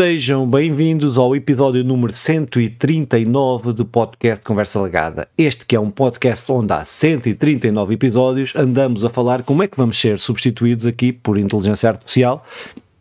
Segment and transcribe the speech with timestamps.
[0.00, 5.28] Sejam bem-vindos ao episódio número 139 do podcast Conversa Legada.
[5.36, 9.76] Este que é um podcast onde há 139 episódios andamos a falar como é que
[9.76, 12.46] vamos ser substituídos aqui por inteligência artificial.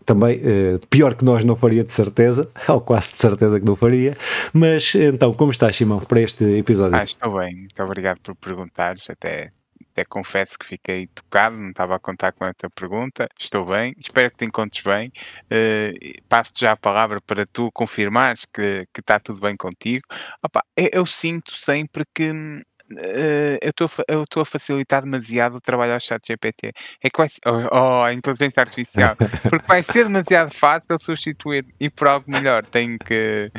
[0.06, 3.78] Também, eh, pior que nós não faria de certeza, ou quase de certeza que não
[3.78, 4.18] faria.
[4.52, 7.00] Mas então, como estás, Simão, para este episódio?
[7.00, 9.06] Ah, estou bem, muito obrigado por perguntares.
[9.10, 9.54] Até
[10.00, 13.28] até confesso que fiquei tocado, não estava a contar com essa pergunta.
[13.38, 15.12] Estou bem, espero que te encontres bem.
[15.46, 20.06] Uh, Passo-te já a palavra para tu confirmares que, que está tudo bem contigo.
[20.44, 23.62] Opa, eu, eu sinto sempre que Uh,
[24.08, 26.72] eu estou a facilitar demasiado o trabalho ao chat GPT.
[27.04, 29.16] É que oh, oh, a inteligência artificial,
[29.48, 32.66] porque vai ser demasiado fácil substituir e por algo melhor.
[32.66, 33.52] Tenho que,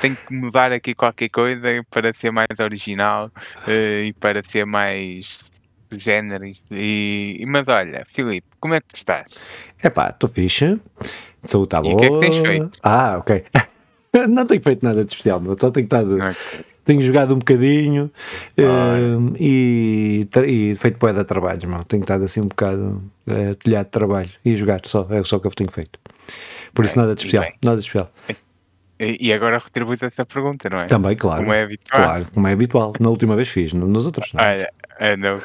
[0.00, 3.30] tenho que mudar aqui qualquer coisa para ser mais original
[3.68, 5.38] uh, e para ser mais
[5.98, 6.62] géneros.
[6.70, 9.32] E, mas olha, Filipe, como é que tu estás?
[9.82, 10.80] É pá, estou fixe,
[11.44, 11.94] saúde está boa.
[11.94, 12.70] o que é que tens feito?
[12.82, 13.44] Ah, ok.
[14.28, 15.56] não tenho feito nada de especial, meu.
[15.58, 16.16] Só tenho estado.
[16.16, 16.64] Okay.
[16.84, 18.10] Tenho jogado um bocadinho
[18.58, 21.84] uh, e, e, feito poeda de trabalhos, meu.
[21.84, 25.40] Tenho estado assim um bocado uh, telhado de trabalho e jogar só, é só o
[25.40, 26.00] que eu tenho feito.
[26.74, 27.44] Por isso, nada de especial.
[27.62, 28.10] Nada de especial.
[28.98, 30.86] E agora retribuis essa pergunta, não é?
[30.86, 31.40] Também, claro.
[31.40, 32.02] Como é habitual.
[32.02, 32.92] Claro, como é habitual.
[33.00, 34.44] Na última vez fiz, nos outros não.
[34.44, 35.40] Olha, é, não,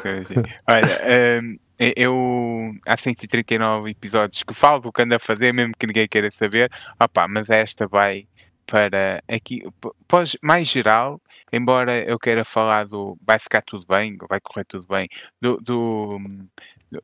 [0.67, 5.87] olha um, eu há 139 episódios que falo do que ando a fazer, mesmo que
[5.87, 6.71] ninguém queira saber.
[7.01, 8.27] Opá, mas esta vai
[8.67, 9.63] para aqui,
[10.07, 14.85] pós, mais geral, embora eu queira falar do vai ficar tudo bem, vai correr tudo
[14.87, 15.07] bem,
[15.41, 16.19] do, do,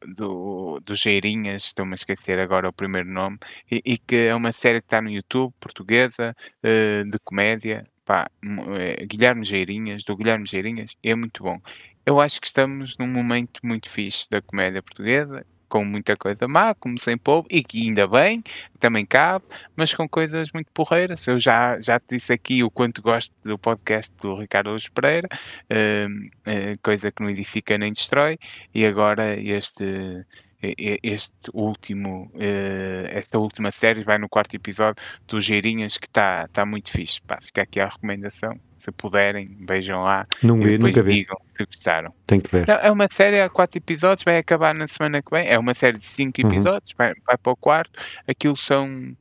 [0.08, 3.38] do, do Geirinhas, estou-me a esquecer agora o primeiro nome,
[3.72, 8.30] e, e, que é uma série que está no YouTube, portuguesa, uh, de comédia, pá,
[8.44, 11.62] uh, Guilherme Geirinhas, do Guilherme Geirinhas, é muito bom.
[12.06, 16.76] Eu acho que estamos num momento muito fixe da comédia portuguesa com muita coisa má,
[16.76, 18.44] como sem povo, e que ainda bem,
[18.80, 19.44] também cabe,
[19.76, 21.26] mas com coisas muito porreiras.
[21.26, 25.28] Eu já, já te disse aqui o quanto gosto do podcast do Ricardo Luz Pereira,
[25.32, 26.08] uh,
[26.48, 28.38] uh, coisa que não edifica nem destrói,
[28.72, 30.24] e agora este
[31.04, 36.66] este último, uh, esta última série vai no quarto episódio do Geirinhas que está tá
[36.66, 37.22] muito fixe.
[37.22, 38.60] Pá, fica aqui a recomendação.
[38.78, 40.28] Se puderem, vejam lá.
[40.42, 41.26] Não vi, nunca vi.
[41.58, 42.14] Se gostaram.
[42.26, 42.68] Tem que ver.
[42.68, 45.48] Não, é uma série a quatro episódios, vai acabar na semana que vem.
[45.48, 46.48] É uma série de cinco uhum.
[46.50, 47.98] episódios, vai, vai para o quarto.
[48.28, 49.16] Aquilo são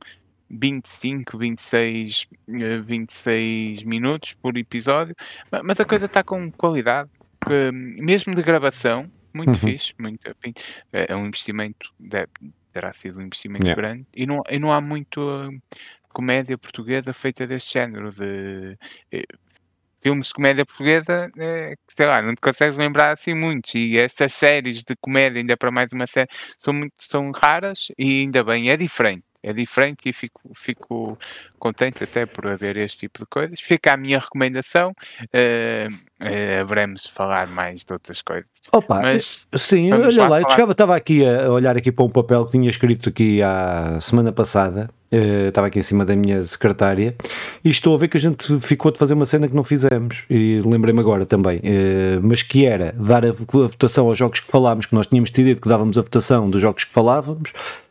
[0.49, 2.27] 25, 26,
[2.85, 5.15] 26 minutos por episódio,
[5.63, 7.09] mas a coisa está com qualidade,
[7.71, 9.71] mesmo de gravação, muito uhum.
[9.71, 10.27] fixe, muito
[10.91, 12.29] é, é um investimento, deve,
[12.71, 13.81] terá sido um investimento yeah.
[13.81, 15.61] grande e não, e não há muito uh,
[16.09, 18.77] comédia portuguesa feita deste género de
[19.13, 19.37] uh,
[20.01, 23.73] filmes de comédia portuguesa, eh, sei lá, não te consegues lembrar assim muitos.
[23.73, 26.27] E estas séries de comédia, ainda para mais uma série,
[26.59, 31.17] são muito são raras e ainda bem, é diferente é diferente e fico, fico
[31.59, 33.59] contente até por haver este tipo de coisas.
[33.59, 34.95] Fica a minha recomendação.
[35.23, 38.49] Uh, uh, haveremos de falar mais de outras coisas.
[38.71, 42.51] Opa, Mas, sim, olha lá, eu estava aqui a olhar aqui para um papel que
[42.51, 44.89] tinha escrito aqui a semana passada.
[45.11, 47.15] Uh, estava aqui em cima da minha secretária
[47.63, 50.25] e estou a ver que a gente ficou de fazer uma cena que não fizemos
[50.27, 54.49] e lembrei-me agora também, uh, mas que era dar a, a, votação aos jogos que
[54.49, 57.82] falámos, que nós tínhamos decidido que dávamos a votação dos jogos que falávamos eh,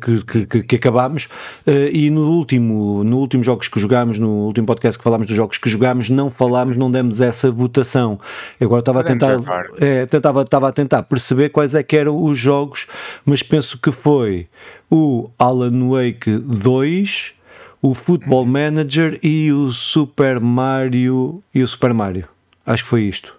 [0.00, 1.28] que, que, que, acabámos
[1.66, 5.36] eh, e no último, no último jogos que jogámos, no último podcast que falámos dos
[5.36, 8.18] jogos que jogámos, não falámos, não demos essa votação.
[8.60, 9.38] Agora estava a tentar,
[9.78, 12.86] é, tentava, estava a tentar perceber quais é que eram os jogos,
[13.24, 14.48] mas penso que foi
[14.90, 17.34] o Alan Wake 2,
[17.82, 18.46] o Football uhum.
[18.46, 22.26] Manager e o Super Mario e o Super Mario.
[22.64, 23.36] Acho que foi isto.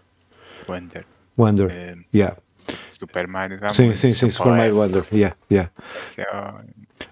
[0.69, 1.05] Wonder.
[1.37, 1.67] Wonder.
[1.67, 2.37] Um, yeah.
[2.99, 3.59] Super Mario.
[3.73, 5.05] Sim, sim, sim, Super Mario Wonder.
[5.11, 5.69] Yeah, yeah.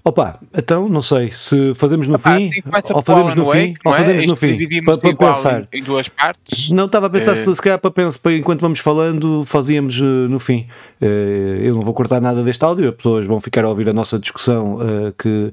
[0.07, 2.51] Opa, então não sei se fazemos no Opa, fim
[2.93, 3.97] ou fazemos no fim ou é?
[3.97, 6.69] fazemos no fim para, para pensar em, duas partes.
[6.69, 7.35] Não estava a pensar uh...
[7.35, 10.67] se, se calhar para pensar para, enquanto vamos falando fazíamos uh, no fim.
[11.01, 13.93] Uh, eu não vou cortar nada deste áudio, as pessoas vão ficar a ouvir a
[13.93, 14.77] nossa discussão
[15.17, 15.51] que,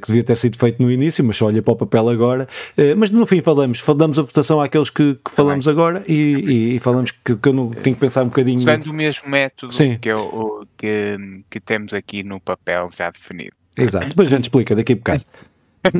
[0.00, 2.48] que devia ter sido feito no início, mas só olha para o papel agora.
[2.96, 6.78] mas no fim falamos, falamos a votação àqueles que, que falamos agora e, e, e,
[6.78, 8.60] falamos que, que eu não tenho que pensar um bocadinho.
[8.60, 9.98] Usando o mesmo método Sim.
[9.98, 11.16] Que, eu, que,
[11.50, 13.52] que temos aqui no papel já definido.
[13.76, 15.24] Exato, depois a gente explica daqui a bocado.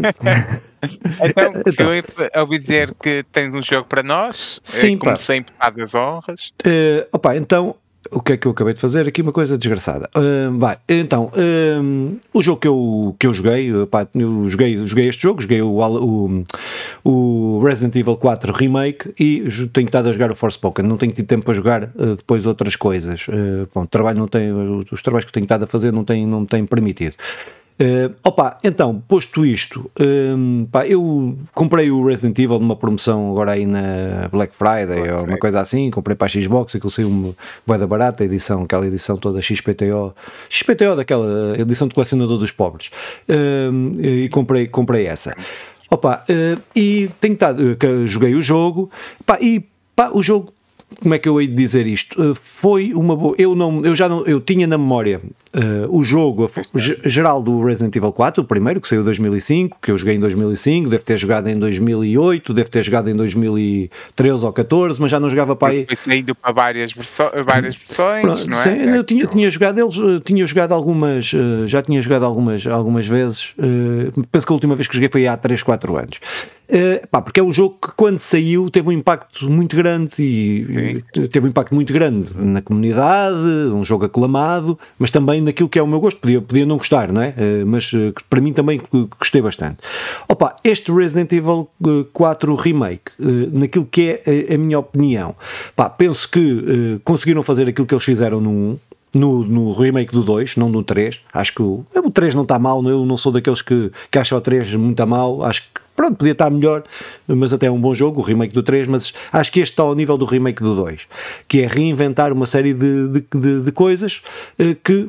[1.22, 1.72] então, então.
[1.72, 5.16] Filipe, ouvi dizer que tens um jogo para nós, eh, Sim, como pá.
[5.16, 6.52] sempre, das honras.
[6.64, 7.76] Uh, opa, então,
[8.10, 9.06] o que é que eu acabei de fazer?
[9.06, 10.08] Aqui uma coisa desgraçada.
[10.16, 15.08] Uh, vai, então, uh, o jogo que eu, que eu joguei, pá, eu joguei, joguei
[15.08, 16.44] este jogo, joguei o, o,
[17.04, 20.86] o, Resident Evil 4 Remake e tenho estado a jogar o Forspoken.
[20.86, 23.26] Não tenho tido tempo para jogar uh, depois outras coisas.
[23.74, 24.50] bom, trabalho não tem,
[24.90, 27.16] os trabalhos que tenho estado a fazer não têm, não têm permitido.
[27.74, 33.50] Uh, opa, então, posto isto, um, pá, eu comprei o Resident Evil numa promoção agora
[33.50, 37.08] aí na Black Friday Black ou uma coisa assim, comprei para a Xbox, aquilo saiu
[37.66, 40.14] uma da barata, a edição, aquela edição toda XPTO,
[40.48, 42.92] XPTO daquela edição de colecionador dos pobres,
[43.28, 45.36] um, e comprei, comprei essa.
[45.90, 48.88] Opa, uh, e tenho estado, joguei o jogo,
[49.26, 49.64] pá, e
[49.96, 50.53] pá, o jogo
[51.00, 52.20] como é que eu hei de dizer isto?
[52.20, 53.34] Uh, foi uma boa.
[53.38, 54.24] Eu, não, eu já não.
[54.26, 55.20] Eu tinha na memória
[55.54, 56.50] uh, o jogo
[57.04, 60.20] geral do Resident Evil 4, o primeiro, que saiu em 2005, que eu joguei em
[60.20, 65.20] 2005, deve ter jogado em 2008, deve ter jogado em 2013 ou 14, mas já
[65.20, 65.86] não jogava para aí.
[66.02, 68.62] Foi indo para várias, verso várias versões, Pronto, não é?
[68.62, 72.66] Sim, eu tinha, tinha jogado eles, eh, tinha jogado algumas, uh, já tinha jogado algumas,
[72.66, 73.54] algumas vezes,
[74.30, 76.20] penso que a última vez que joguei foi há 3, 4 anos.
[76.66, 80.94] Uh, pá, porque é um jogo que quando saiu teve um impacto muito grande e,
[81.14, 83.36] e teve um impacto muito grande na comunidade,
[83.70, 86.20] um jogo aclamado, mas também naquilo que é o meu gosto.
[86.20, 87.30] Podia, podia não gostar, não é?
[87.30, 88.80] Uh, mas uh, para mim também
[89.18, 89.78] gostei bastante.
[90.28, 91.68] Opa, este Resident Evil
[92.12, 93.12] 4 Remake,
[93.52, 95.34] naquilo que é a, a minha opinião,
[95.76, 98.78] pá, penso que conseguiram fazer aquilo que eles fizeram no 1
[99.14, 101.20] no, no remake do 2, não do 3.
[101.32, 104.36] Acho que o, o 3 não está mal, eu não sou daqueles que, que acham
[104.36, 105.44] o 3 muito a mal.
[105.44, 106.84] Acho que pronto, podia estar melhor,
[107.26, 109.82] mas até é um bom jogo, o remake do 3, mas acho que este está
[109.82, 111.06] ao nível do remake do 2,
[111.48, 114.22] que é reinventar uma série de, de, de, de coisas
[114.58, 115.08] uh, que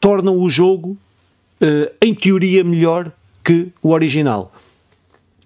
[0.00, 0.96] tornam o jogo,
[1.62, 3.10] uh, em teoria, melhor
[3.42, 4.52] que o original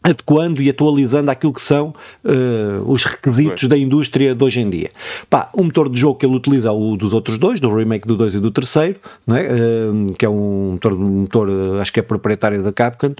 [0.03, 1.95] adequando e atualizando aquilo que são
[2.25, 4.91] uh, os requisitos da indústria de hoje em dia.
[5.31, 8.07] Pá, o motor de jogo que ele utiliza é o dos outros dois, do remake
[8.07, 8.97] do 2 e do terceiro,
[9.27, 9.43] não é?
[9.43, 11.49] Uh, que é um motor, um motor,
[11.81, 13.15] acho que é proprietário da Capcom, uh,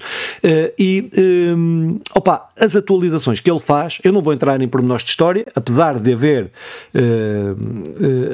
[0.77, 1.09] e
[1.57, 5.45] um, opa, as atualizações que ele faz, eu não vou entrar em pormenores de história,
[5.55, 6.51] apesar de haver,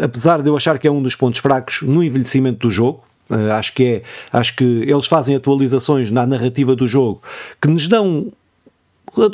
[0.04, 3.52] apesar de eu achar que é um dos pontos fracos no envelhecimento do jogo, Uh,
[3.52, 4.02] acho que é,
[4.34, 7.22] acho que eles fazem atualizações na narrativa do jogo
[7.62, 8.31] que nos dão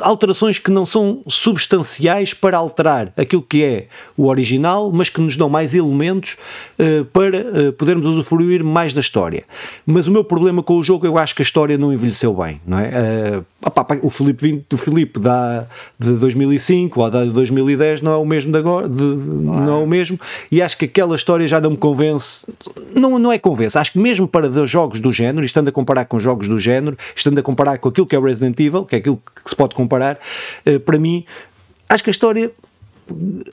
[0.01, 3.87] alterações que não são substanciais para alterar aquilo que é
[4.17, 6.37] o original, mas que nos dão mais elementos
[6.79, 9.43] uh, para uh, podermos usufruir mais da história.
[9.85, 12.61] Mas o meu problema com o jogo, eu acho que a história não envelheceu bem,
[12.65, 12.89] não é?
[12.89, 15.67] Uh, opá, o Filipe 20, o Filipe da
[15.99, 19.83] de 2005 ou da de 2010 não é o mesmo de agora, de, não é
[19.83, 20.19] o mesmo,
[20.51, 22.45] e acho que aquela história já não me convence.
[22.93, 26.19] Não, não é convence, acho que mesmo para jogos do género, estando a comparar com
[26.19, 29.21] jogos do género, estando a comparar com aquilo que é Resident Evil, que é aquilo
[29.43, 30.19] que se pode comparar,
[30.66, 31.25] eh, para mim,
[31.88, 32.51] acho que a história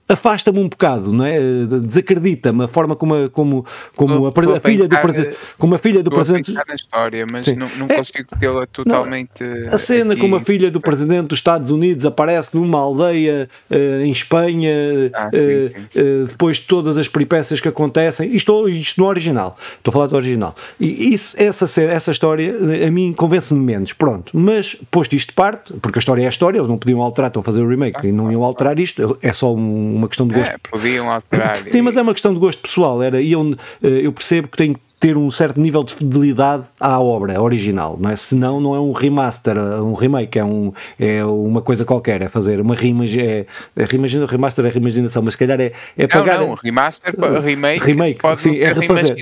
[0.08, 1.38] afasta-me um bocado, não é?
[1.82, 6.02] Desacredita-me a forma como a, como, como a, a, filha do presidente, como a filha
[6.02, 10.20] do presidente na história, mas não, não é, consigo tê-la totalmente não, a cena aqui.
[10.20, 14.72] como a filha do presidente dos Estados Unidos aparece numa aldeia uh, em Espanha
[15.12, 19.90] ah, sim, uh, depois de todas as peripécias que acontecem isto, isto no original, estou
[19.90, 22.54] a falar do original e isso, essa, essa história
[22.86, 26.30] a mim convence-me menos, pronto mas posto isto de parte, porque a história é a
[26.30, 28.78] história eles não podiam alterar, estão a fazer o remake ah, e não iam alterar
[28.78, 30.52] isto, é só uma questão de gosto.
[30.52, 31.56] É, podiam alterar.
[31.66, 33.02] Sim, mas é uma questão de gosto pessoal.
[33.02, 37.42] Era, eu, eh, eu percebo que tem ter um certo nível de fidelidade à obra
[37.42, 38.14] original, não é?
[38.14, 42.60] Senão não é um remaster, um remake, é, um, é uma coisa qualquer, é fazer
[42.60, 46.38] uma reimagem, é, é remaster é reimaginação, mas se calhar é, é pagar...
[46.38, 49.16] Não, não, remaster, remake, remake pode sim, é refazer.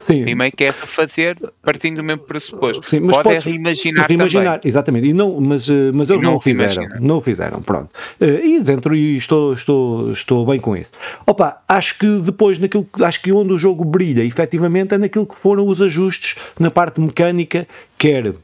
[0.00, 0.24] Sim.
[0.24, 2.84] Remake é refazer partindo do mesmo pressuposto.
[2.84, 4.68] Sim, mas pode é reimaginar, reimaginar também.
[4.68, 7.90] exatamente, e não, mas, eh, mas eles não, não o fizeram, não o fizeram, pronto.
[8.20, 10.90] E dentro, e estou, estou, estou bem com isso.
[11.24, 15.26] Opa, acho que depois naquilo, acho que onde o jogo brilha, efetivamente, é naquilo aquilo
[15.26, 17.66] que foram os ajustes na parte mecânica,
[17.98, 18.34] quer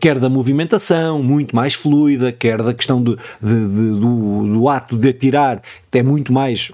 [0.00, 4.96] quer da movimentação muito mais fluida, quer da questão do, de, de, do, do ato
[4.96, 6.70] de atirar, é muito mais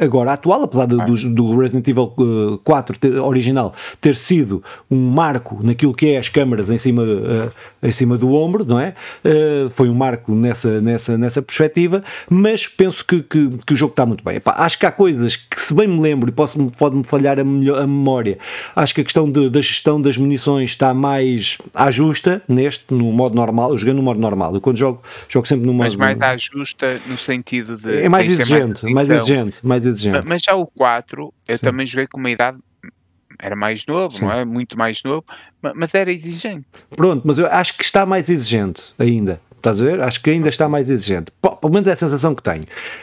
[0.00, 0.96] agora atual, apesar do,
[1.30, 6.28] do Resident Evil 4 eh, ter, original ter sido um marco naquilo que é as
[6.28, 7.52] câmaras em cima, uh,
[7.82, 8.94] em cima do ombro, não é?
[9.24, 13.92] Uh, foi um marco nessa, nessa, nessa perspectiva, mas penso que, que, que o jogo
[13.92, 14.36] está muito bem.
[14.36, 17.86] Epá, acho que há coisas que, se bem me lembro, e pode-me falhar a, a,
[17.86, 18.38] memória,
[18.74, 23.12] acho que a questão de, da gestão das munições está mais à justa neste, no
[23.12, 23.72] modo normal.
[23.72, 24.54] Eu joguei no modo normal.
[24.54, 25.84] Eu quando jogo, jogo sempre no modo.
[25.84, 28.02] Mas mais à justa no sentido de.
[28.02, 30.26] É mais exigente, mais, mais exigente mais exigente.
[30.28, 31.62] Mas já o 4, eu Sim.
[31.62, 32.58] também joguei com uma idade
[33.38, 34.24] era mais novo, Sim.
[34.24, 34.44] não é?
[34.44, 35.24] Muito mais novo,
[35.74, 36.66] mas era exigente.
[36.96, 39.40] Pronto, mas eu acho que está mais exigente ainda.
[39.66, 40.00] Estás a ver?
[40.00, 41.32] Acho que ainda está mais exigente.
[41.42, 42.62] Pelo menos é a sensação que tenho.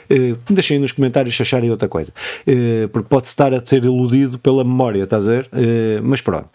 [0.09, 2.13] Uh, deixem nos comentários se acharem outra coisa.
[2.47, 5.49] Uh, porque pode estar a ser iludido pela memória, estás a ver?
[5.51, 6.47] Uh, mas pronto.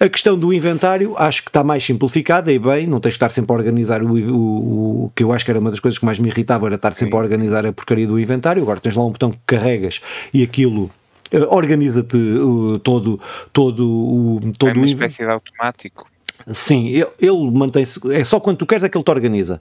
[0.00, 3.30] A questão do inventário acho que está mais simplificada e bem, não tens que estar
[3.30, 6.04] sempre a organizar o, o, o que eu acho que era uma das coisas que
[6.04, 7.16] mais me irritava, era estar sempre Sim.
[7.16, 8.60] a organizar a porcaria do inventário.
[8.60, 10.00] Agora tens lá um botão que carregas
[10.34, 10.90] e aquilo
[11.50, 13.20] organiza-te uh, todo,
[13.52, 14.40] todo o.
[14.58, 16.08] Todo é uma espécie de automático.
[16.46, 18.00] Sim, ele, ele mantém-se.
[18.12, 19.60] É só quando tu queres é que ele te organiza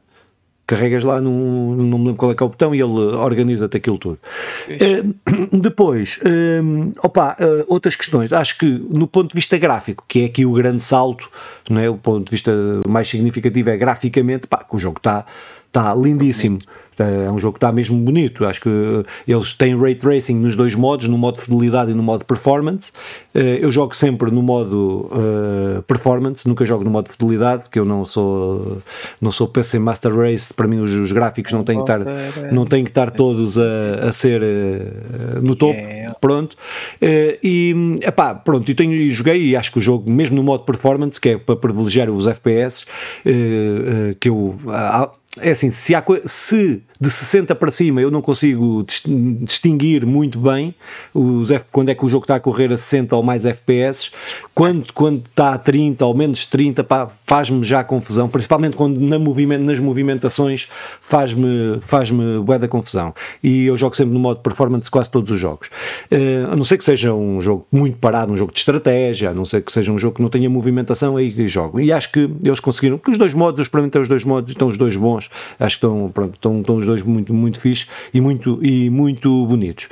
[0.67, 3.77] carregas lá no, não me lembro qual é que é o botão e ele organiza-te
[3.77, 4.19] aquilo tudo.
[4.67, 10.23] Uh, depois, uh, opa, uh, outras questões, acho que no ponto de vista gráfico, que
[10.23, 11.29] é aqui o grande salto,
[11.69, 11.89] não é?
[11.89, 12.51] o ponto de vista
[12.85, 15.25] mais significativo é graficamente, pá, que o jogo está
[15.71, 16.59] tá lindíssimo.
[16.99, 18.45] É um jogo que está mesmo bonito.
[18.45, 22.25] Acho que eles têm ray tracing nos dois modos, no modo fidelidade e no modo
[22.25, 22.91] performance.
[23.35, 27.85] Eh, eu jogo sempre no modo uh, performance, nunca jogo no modo fidelidade, porque eu
[27.85, 28.81] não sou
[29.21, 30.51] não sou PC Master Race.
[30.51, 31.99] Para mim, os, os gráficos não têm que estar,
[32.51, 35.79] não têm que estar todos a, a ser uh, no topo.
[36.19, 36.53] Pronto.
[36.53, 40.41] Uh, e epá, pronto, eu tenho e joguei e acho que o jogo, mesmo no
[40.41, 42.85] modo performance, que é para privilegiar os FPS,
[44.19, 44.57] que eu.
[45.41, 48.85] É assim, se, há, se de 60 para cima eu não consigo
[49.41, 50.75] distinguir muito bem
[51.13, 54.11] os F, quando é que o jogo está a correr a 60 ou mais FPS,
[54.53, 56.85] quando, quando está a 30 ou menos 30,
[57.25, 60.67] faz-me já confusão, principalmente quando na movimento, nas movimentações
[61.01, 63.13] faz-me faz bué da confusão.
[63.43, 65.67] E eu jogo sempre no modo performance quase todos os jogos.
[66.11, 69.33] Uh, a não ser que seja um jogo muito parado, um jogo de estratégia, a
[69.33, 71.79] não ser que seja um jogo que não tenha movimentação, aí jogo.
[71.79, 74.67] E acho que eles conseguiram, que os dois modos, eu experimentei os dois modos, estão
[74.67, 78.19] os dois bons, acho que estão, pronto, estão, estão os dois muito, muito fixe e
[78.19, 79.87] muito, e muito bonitos.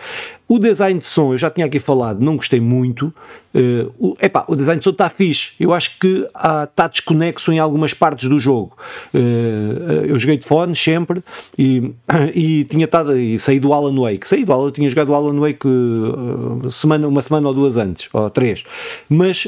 [0.47, 3.11] O design de som, eu já tinha aqui falado, não gostei muito.
[3.55, 5.53] Uh, o, epá, o design de som está fixe.
[5.59, 6.27] Eu acho que
[6.69, 8.77] está desconexo em algumas partes do jogo.
[9.11, 11.23] Uh, eu joguei de fone sempre
[11.57, 11.91] e,
[12.35, 14.27] e tinha estado e saí do Alan Wake.
[14.27, 18.07] Saí do Alan, tinha jogado o Alan Wake uh, semana, uma semana ou duas antes,
[18.13, 18.63] ou três.
[19.09, 19.47] Mas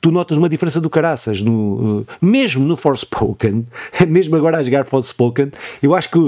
[0.00, 1.40] tu notas uma diferença do caraças.
[1.40, 3.64] No, mesmo no Forspoken,
[4.08, 6.18] mesmo agora a jogar Forspoken, eu acho que.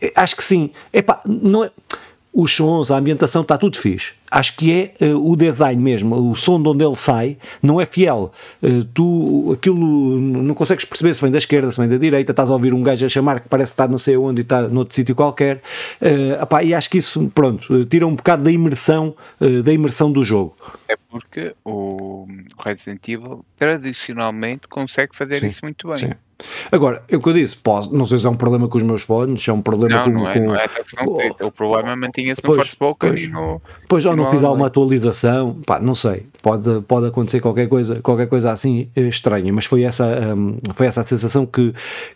[0.00, 0.70] É acho que sim.
[0.92, 1.70] Epá, não é
[2.34, 4.12] os sons, a ambientação, está tudo fixe.
[4.34, 7.86] Acho que é uh, o design mesmo, o som de onde ele sai não é
[7.86, 8.32] fiel.
[8.60, 12.50] Uh, tu, aquilo, não consegues perceber se vem da esquerda, se vem da direita, estás
[12.50, 14.92] a ouvir um gajo a chamar que parece estar não sei onde e está noutro
[14.92, 15.62] sítio qualquer.
[16.02, 19.14] Uh, apá, e acho que isso, pronto, tira um bocado da imersão,
[19.62, 20.56] da imersão do jogo.
[20.88, 22.26] É porque o
[22.58, 25.96] Resident Evil tradicionalmente consegue fazer sim, isso muito bem.
[25.96, 26.10] Sim.
[26.70, 28.82] Agora, é o que eu disse, posso, não sei se é um problema com os
[28.82, 30.46] meus fones, se é um problema não, com, não é, com...
[30.46, 30.66] Não é,
[31.40, 33.62] o, o problema mantinha-se no Forspoken pois, e no...
[33.88, 38.26] Pois, ou não fiz alguma atualização, pá, não sei, pode, pode acontecer qualquer coisa, qualquer
[38.26, 41.72] coisa assim eh, estranha, mas foi essa, um, foi essa a sensação que,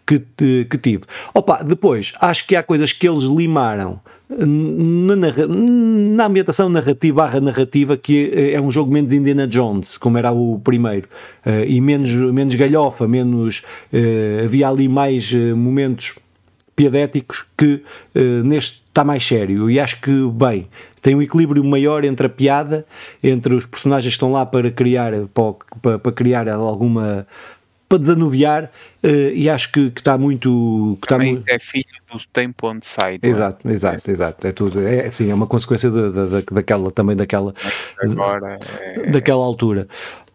[0.07, 0.21] que,
[0.65, 1.05] que tive.
[1.35, 7.97] Opa, depois, acho que há coisas que eles limaram na, na ambientação narrativa barra narrativa
[7.97, 11.09] que é, é um jogo menos Indiana Jones como era o primeiro
[11.47, 16.15] uh, e menos, menos galhofa menos uh, havia ali mais uh, momentos
[16.77, 17.83] piadéticos que
[18.45, 20.67] neste está mais sério e acho que bem
[21.00, 22.87] tem um equilíbrio maior entre a piada
[23.23, 25.12] entre os personagens que estão lá para criar
[25.83, 27.26] para, para criar alguma
[27.88, 28.64] para desanuviar
[29.02, 30.99] uh, e acho que, está muito.
[31.00, 31.49] Que está muito...
[31.49, 33.19] é filho do tempo onde sai.
[33.23, 33.26] É?
[33.26, 33.73] Exato, é?
[33.73, 34.47] exato, exato.
[34.47, 34.87] É tudo.
[34.87, 37.55] É, sim, é uma consequência de, de, daquela, também daquela.
[37.99, 39.11] Agora, é...
[39.11, 39.88] Daquela altura.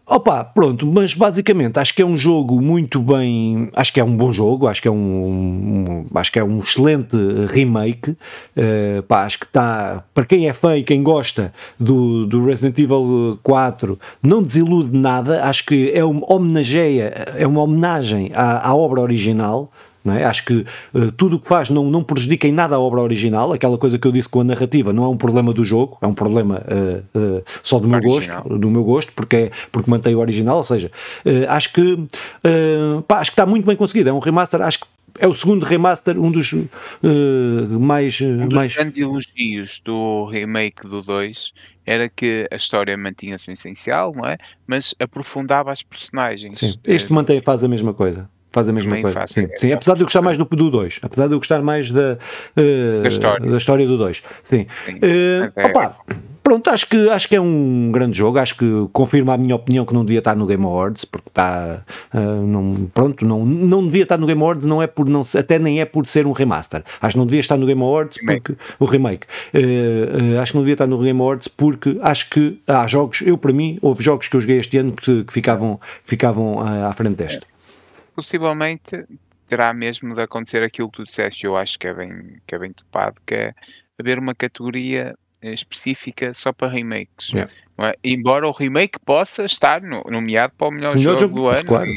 [0.06, 4.14] Opa, pronto, mas basicamente acho que é um jogo muito bem, acho que é um
[4.14, 7.16] bom jogo, acho que é um, um acho que é um excelente
[7.48, 12.44] remake, uh, pá, acho que está, para quem é fã e quem gosta do, do
[12.44, 18.68] Resident Evil 4, não desilude nada, acho que é uma homenageia, é uma homenagem à,
[18.68, 19.72] à obra original,
[20.12, 20.24] é?
[20.24, 23.52] Acho que uh, tudo o que faz não, não prejudica em nada a obra original,
[23.52, 26.06] aquela coisa que eu disse com a narrativa não é um problema do jogo, é
[26.06, 28.42] um problema uh, uh, só do meu original.
[28.42, 30.90] gosto, do meu gosto, porque, é, porque mantém o original, ou seja,
[31.48, 32.06] acho que
[33.08, 34.86] pá, acho que está muito bem conseguido, é um remaster, acho que
[35.18, 36.52] é o segundo remaster, um dos
[37.80, 38.20] mais.
[38.20, 38.74] Um dos mais...
[38.74, 41.52] grandes elogios do remake do 2
[41.86, 44.38] era que a história mantinha-se essencial, não é?
[44.66, 46.58] Mas aprofundava as personagens.
[46.58, 46.74] Sim.
[46.84, 48.28] Este mantém, faz a mesma coisa.
[48.54, 49.26] Faz a mesma Também coisa.
[49.26, 51.00] sim, sim, apesar de eu gostar mais do 2.
[51.02, 52.18] Apesar de eu gostar mais da,
[52.56, 53.50] uh, da, história.
[53.50, 54.22] da história do 2.
[54.44, 54.66] Sim.
[54.86, 54.94] sim.
[54.94, 55.96] Uh, opa,
[56.40, 58.38] pronto, acho que, acho que é um grande jogo.
[58.38, 61.82] Acho que confirma a minha opinião que não devia estar no Game Awards, porque está.
[62.14, 65.58] Uh, não, pronto, não, não devia estar no Game Awards, não é por não, até
[65.58, 66.84] nem é por ser um remaster.
[67.02, 68.52] Acho que não devia estar no Game Awards porque.
[68.52, 68.74] Remake.
[68.78, 69.26] O remake.
[69.52, 73.20] Uh, uh, acho que não devia estar no Game Awards porque acho que há jogos,
[73.22, 76.92] eu para mim, houve jogos que eu joguei este ano que, que ficavam, ficavam à
[76.92, 77.53] frente deste
[78.14, 79.04] possivelmente
[79.48, 82.58] terá mesmo de acontecer aquilo que tu disseste, eu acho que é bem, que é
[82.58, 83.54] bem topado, que é
[83.98, 87.28] haver uma categoria eh, específica só para remakes.
[87.28, 87.52] Yeah.
[87.78, 87.94] É?
[88.04, 91.66] Embora o remake possa estar no, nomeado para o melhor, melhor jogo, jogo, do ano,
[91.66, 91.94] claro.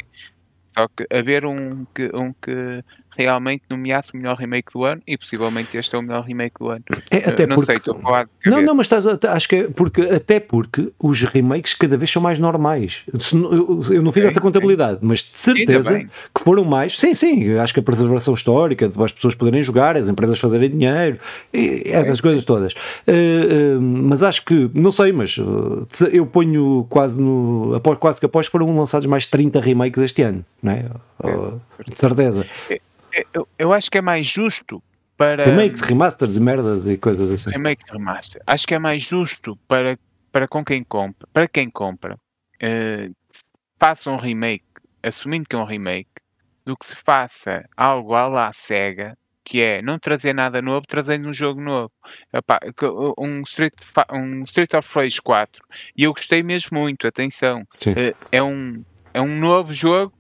[0.78, 2.84] só que haver um que, um que
[3.18, 6.70] realmente nomeasse o melhor remake do ano e possivelmente este é o melhor remake do
[6.70, 6.84] ano.
[7.10, 7.72] É, até não porque...
[7.72, 10.40] sei, estou a falar de Não, não, mas estás a, acho que é porque, até
[10.40, 13.04] porque os remakes cada vez são mais normais.
[13.34, 15.06] Eu, eu não fiz sim, essa contabilidade, sim.
[15.06, 16.98] mas de certeza que foram mais.
[16.98, 21.18] Sim, sim, acho que a preservação histórica, as pessoas poderem jogar, as empresas fazerem dinheiro,
[21.52, 22.74] é das coisas todas.
[22.74, 27.74] Uh, uh, mas acho que, não sei, mas uh, eu ponho quase no.
[27.76, 30.86] Após, quase que após foram lançados mais 30 remakes este ano, não é?
[31.80, 32.46] É de certeza.
[33.34, 34.82] Eu, eu acho que é mais justo
[35.18, 35.46] para.
[35.46, 37.50] Remakes, remasters e merdas e coisas assim.
[37.50, 38.42] Remake, remaster.
[38.46, 39.98] Acho que é mais justo para,
[40.32, 43.16] para com quem compra, para quem compra, uh,
[43.80, 44.66] faça um remake,
[45.02, 46.10] assumindo que é um remake,
[46.64, 51.30] do que se faça algo à la cega, que é não trazer nada novo, trazendo
[51.30, 51.92] um jogo novo.
[52.34, 52.60] Epá,
[53.18, 53.74] um, Street,
[54.12, 55.64] um Street of Rage 4.
[55.96, 57.62] E eu gostei mesmo muito, atenção.
[57.62, 60.14] Uh, é, um, é um novo jogo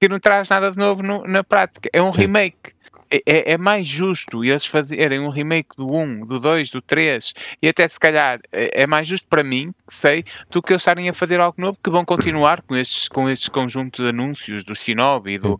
[0.00, 1.88] que não traz nada de novo no, na prática.
[1.92, 2.20] É um Sim.
[2.20, 2.78] remake.
[3.10, 7.32] É, é, é, mais justo eles fazerem um remake do 1, do 2, do 3
[7.62, 10.82] e até se calhar é, é mais justo para mim, que sei, do que eles
[10.82, 14.62] estarem a fazer algo novo que vão continuar com estes, com estes conjuntos de anúncios
[14.62, 15.58] do Shinobi e do.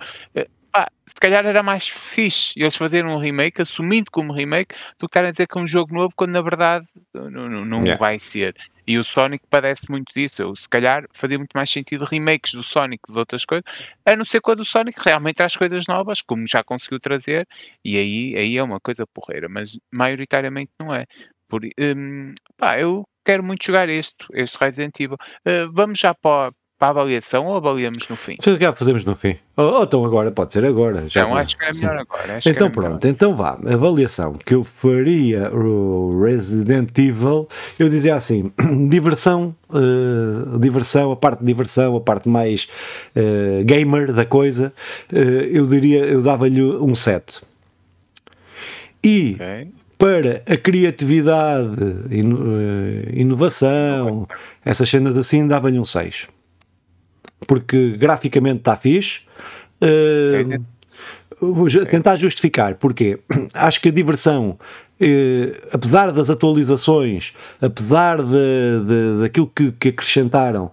[0.76, 5.06] Eh, se calhar era mais fixe eles fazerem um remake, assumindo como remake, do que
[5.06, 7.98] estarem a dizer que é um jogo novo, quando na verdade não, não, não yeah.
[7.98, 8.54] vai ser.
[8.86, 10.40] E o Sonic padece muito disso.
[10.40, 13.64] Eu, se calhar fazia muito mais sentido remakes do Sonic de outras coisas,
[14.04, 17.46] a não ser quando o Sonic realmente traz coisas novas, como já conseguiu trazer,
[17.84, 21.06] e aí, aí é uma coisa porreira, mas maioritariamente não é.
[21.48, 25.16] Por, um, pá, eu quero muito jogar este, este Resident Evil.
[25.46, 28.36] Uh, vamos já para, para a avaliação ou avaliamos no fim?
[28.60, 29.36] Já fazemos no fim.
[29.56, 31.08] Ou, ou então agora, pode ser agora.
[31.08, 32.38] Já então acho que é melhor agora.
[32.46, 33.06] então pronto, melhor.
[33.06, 33.58] então vá.
[33.68, 38.52] Avaliação que eu faria o Resident Evil, eu dizia assim:
[38.88, 42.68] diversão, uh, diversão, a parte de diversão, a parte mais
[43.16, 44.72] uh, gamer da coisa,
[45.12, 47.42] uh, eu diria, eu dava-lhe um 7.
[49.02, 49.34] E.
[49.34, 49.68] Okay
[49.98, 51.74] para a criatividade,
[53.12, 54.28] inovação,
[54.64, 56.28] essas cenas assim, dava-lhe um 6
[57.46, 59.20] porque graficamente está fixe.
[59.80, 60.60] Uh,
[61.90, 63.20] tentar justificar, porque
[63.54, 64.58] acho que a diversão,
[65.00, 70.72] eh, apesar das atualizações, apesar de, de, daquilo que, que acrescentaram,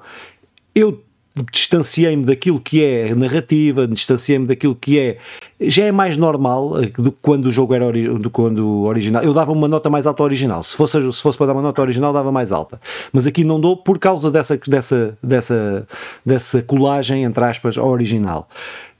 [0.73, 1.05] eu
[1.52, 5.17] distanciei-me daquilo que é narrativa, distanciei-me daquilo que é.
[5.60, 9.21] Já é mais normal eh, do que quando o jogo era ori do quando original.
[9.21, 10.63] Eu dava uma nota mais alta ao original.
[10.63, 12.80] Se fosse, se fosse para dar uma nota original, dava mais alta.
[13.12, 15.88] Mas aqui não dou por causa dessa, dessa, dessa,
[16.26, 18.48] dessa colagem, entre aspas, ao original.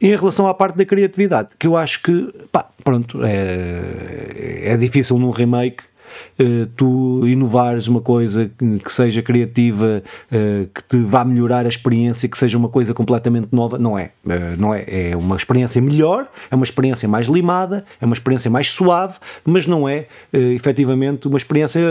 [0.02, 5.17] Em relação à parte da criatividade, que eu acho que, pá, pronto, é, é difícil
[5.17, 5.84] num remake
[6.39, 8.49] uh, tu inovares uma coisa
[8.84, 13.47] que, seja criativa, uh, que te vá melhorar a experiência, que seja uma coisa completamente
[13.51, 14.12] nova, não é.
[14.25, 14.84] Uh, não é.
[14.88, 19.67] É uma experiência melhor, é uma experiência mais limada, é uma experiência mais suave, mas
[19.67, 21.82] não é uh, efetivamente uma experiência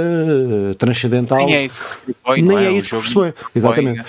[0.79, 1.47] transcendental.
[1.47, 3.35] Nem é isso que se propõe, Nem é, é isso que se propõe.
[3.55, 4.05] Exatamente.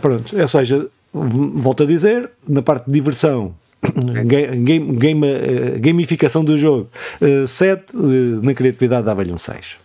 [0.00, 3.54] Pronto, ou seja, volto a dizer, na parte de diversão
[4.26, 6.90] game, game, uh, gamificação do jogo
[7.46, 9.78] 7, uh, uh, na criatividade dava-lhe um 6.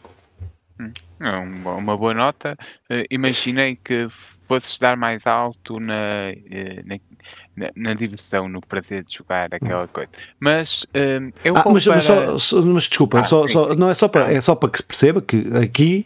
[0.79, 2.57] Hum, é uma, uma boa nota.
[3.09, 4.09] Imaginei que
[4.47, 6.99] fosses dar mais alto na, uh,
[7.55, 10.09] na, na, diversão, no prazer de jogar aquela coisa.
[10.39, 10.85] Mas
[11.43, 11.95] eu ah, mas, para...
[11.95, 14.69] mas, só, só, mas desculpa, ah, só, só, não é só para, é só para
[14.69, 16.05] que se perceba que aqui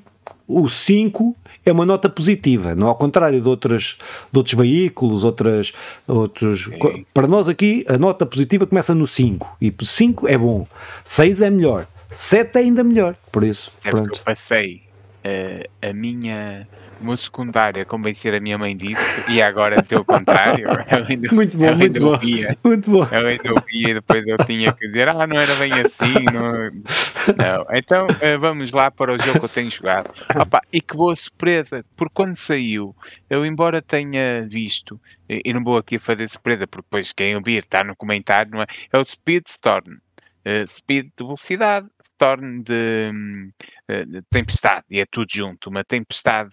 [0.50, 4.00] o 5 é uma nota positiva, não ao contrário de, outras,
[4.32, 5.72] de outros veículos, outras,
[6.08, 6.64] outros.
[6.64, 7.06] Sim.
[7.14, 10.68] Para nós aqui, a nota positiva começa no 5 e 5 é bom,
[11.06, 13.16] 6 é melhor, 7 é ainda melhor.
[13.32, 14.18] Por isso, é pronto.
[14.18, 14.82] eu passei
[15.24, 16.68] uh, a minha
[17.02, 20.68] uma secundária convencer a minha mãe disso e agora ser o contrário.
[20.88, 22.12] Ela ainda, muito bom, muito bom.
[22.12, 23.08] Ouvia, muito bom.
[23.12, 26.14] Ela ainda ouvia e depois eu tinha que dizer, ah, não era bem assim.
[26.34, 26.72] Não,
[27.38, 27.66] não.
[27.74, 30.12] Então uh, vamos lá para o jogo que eu tenho jogado.
[30.36, 32.96] Opa, e que boa surpresa, porque quando saiu,
[33.30, 37.84] eu embora tenha visto, e não vou aqui fazer surpresa, porque depois quem ouvir está
[37.84, 38.66] no comentário, não é?
[38.92, 39.98] É o Speedstorm.
[40.40, 41.88] Uh, speed de velocidade,
[42.20, 43.12] torne de,
[43.88, 46.52] eh, de, tempestade, e é tudo junto, uma tempestade,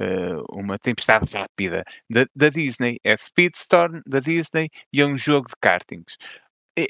[0.00, 5.48] uh, uma tempestade rápida da, da, Disney, é Speedstorm da Disney e é um jogo
[5.48, 6.16] de kartings.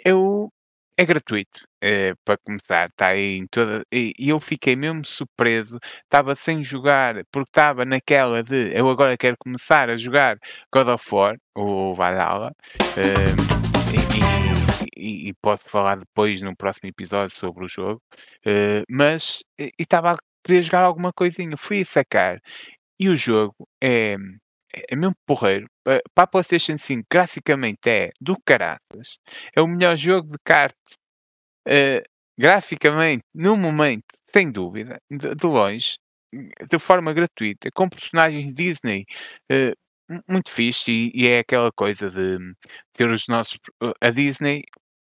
[0.05, 0.53] Eu,
[0.97, 3.85] é gratuito, é, para começar, está aí em toda.
[3.93, 9.37] E, eu fiquei mesmo surpreso, estava sem jogar, porque estava naquela de eu agora quero
[9.39, 10.37] começar a jogar
[10.75, 12.53] God of War, ou Valhalla,
[12.99, 13.60] uh,
[15.01, 18.03] e, e, posso falar depois no próximo episódio sobre o jogo,
[18.47, 19.43] uh, mas
[19.79, 22.41] estava a querer jogar alguma coisinha, fui a sacar
[22.99, 24.17] e o jogo é
[24.89, 25.67] é mesmo porreiro.
[25.85, 29.19] para a PlayStation 5, graficamente é do caraças.
[29.57, 30.95] É o melhor jogo de cartas,
[31.69, 32.03] uh,
[32.39, 35.99] graficamente, no momento, sem dúvida, de, de longe,
[36.33, 39.05] de forma gratuita, com personagens Disney.
[39.51, 39.75] Uh,
[40.29, 42.39] muito fixe e, e, é aquela coisa de
[42.93, 43.59] ter os nossos
[44.01, 44.63] a Disney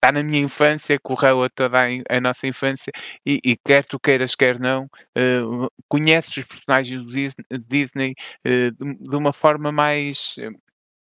[0.02, 2.90] está na minha infância, correu a toda a, a nossa infância
[3.24, 4.86] e, e, quer tu queiras, quer não,
[5.16, 7.00] uh, conheces os personagens
[7.48, 10.34] do Disney, uh, de, de, uma forma mais.
[10.38, 10.58] Uh,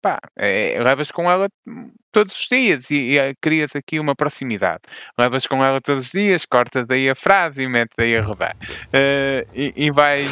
[0.01, 1.49] pá, é, levas com ela
[2.11, 4.83] todos os dias e, e crias aqui uma proximidade.
[5.19, 8.55] Levas com ela todos os dias, cortas aí a frase e metes aí a rodar.
[9.53, 10.31] e, e vais.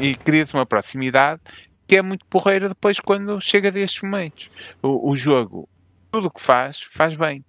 [0.00, 1.40] E, e crias uma proximidade
[1.86, 4.50] que é muito porreira depois quando chega destes momentos.
[4.82, 5.68] O, o jogo
[6.10, 7.44] tudo o que faz, faz bem.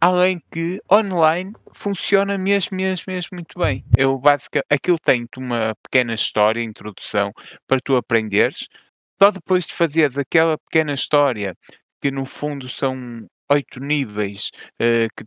[0.00, 3.84] Além que online funciona mesmo, mesmo, mesmo muito bem.
[3.96, 7.32] Eu basicamente, aquilo tem-te uma pequena história, introdução,
[7.66, 8.66] para tu aprenderes.
[9.22, 11.54] Só depois de fazeres aquela pequena história,
[12.00, 15.24] que no fundo são oito níveis, uh, que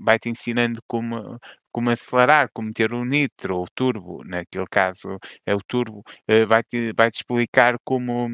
[0.00, 1.38] vai-te ensinando como,
[1.74, 6.92] como acelerar, como ter o nitro ou turbo, naquele caso é o turbo, uh, vai-te
[6.96, 8.28] vai -te explicar como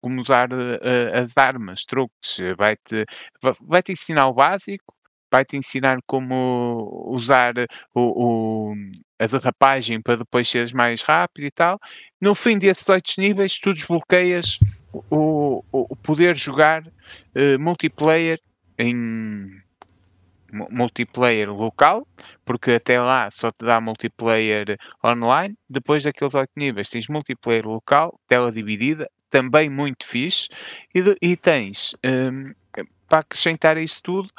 [0.00, 3.04] como usar uh, as armas, truques, vai-te
[3.60, 4.94] vai -te ensinar o básico,
[5.30, 7.52] vai-te ensinar como usar
[7.94, 8.74] o, o,
[9.18, 11.78] a derrapagem para depois seres mais rápido e tal.
[12.18, 14.58] No fim desses oito níveis, tu desbloqueias
[15.10, 18.40] o, o, o poder jogar uh, multiplayer
[18.78, 19.60] em
[20.52, 22.06] multiplayer local,
[22.44, 25.56] porque até lá só te dá multiplayer online.
[25.68, 30.48] Depois daqueles oito níveis, tens multiplayer local, tela dividida, também muito fixe,
[30.94, 32.52] e, e tens um,
[33.08, 34.30] para acrescentar isso tudo.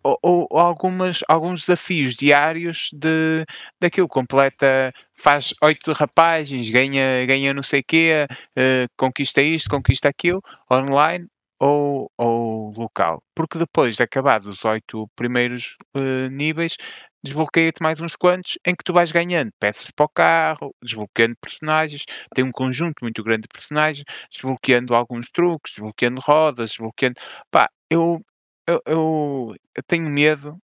[0.00, 3.44] Ou, ou, algumas, alguns desafios diários de
[3.80, 10.08] daquilo completa, faz oito rapagens, ganha, ganha não sei o quê, uh, conquista isto, conquista
[10.08, 10.40] aquilo,
[10.70, 11.26] online,
[11.60, 13.22] ou, ou local.
[13.34, 16.76] Porque depois de acabar os oito primeiros uh, níveis,
[17.22, 22.04] desbloqueia-te mais uns quantos em que tu vais ganhando peças para o carro, desbloqueando personagens,
[22.34, 27.20] tem um conjunto muito grande de personagens, desbloqueando alguns truques, desbloqueando rodas, desbloqueando.
[27.50, 28.20] Pá, eu,
[28.66, 30.58] eu, eu, eu tenho medo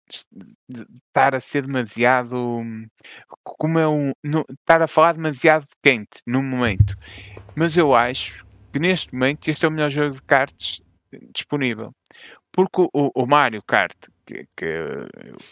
[0.68, 2.62] de estar a ser demasiado.
[3.42, 4.12] Como é um.
[4.22, 6.94] No, estar a falar demasiado quente no momento.
[7.56, 10.80] Mas eu acho que neste momento este é o melhor jogo de cartas
[11.32, 11.94] disponível.
[12.52, 13.96] Porque o, o Mario Kart,
[14.26, 14.66] que, que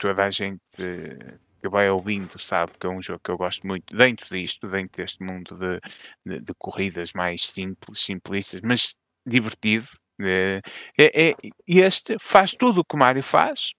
[0.00, 3.96] toda a gente que vai ouvindo sabe que é um jogo que eu gosto muito
[3.96, 5.80] dentro disto, dentro deste mundo de,
[6.26, 9.86] de, de corridas mais simples, simplistas, mas divertido.
[10.20, 10.60] É,
[10.98, 11.34] é,
[11.66, 13.72] este faz tudo o que o Mario faz,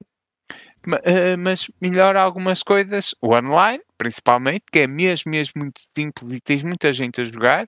[1.04, 6.42] eh, mas melhora algumas coisas, o online, principalmente, que é mesmo, mesmo muito simples e
[6.42, 7.68] tens muita gente a jogar,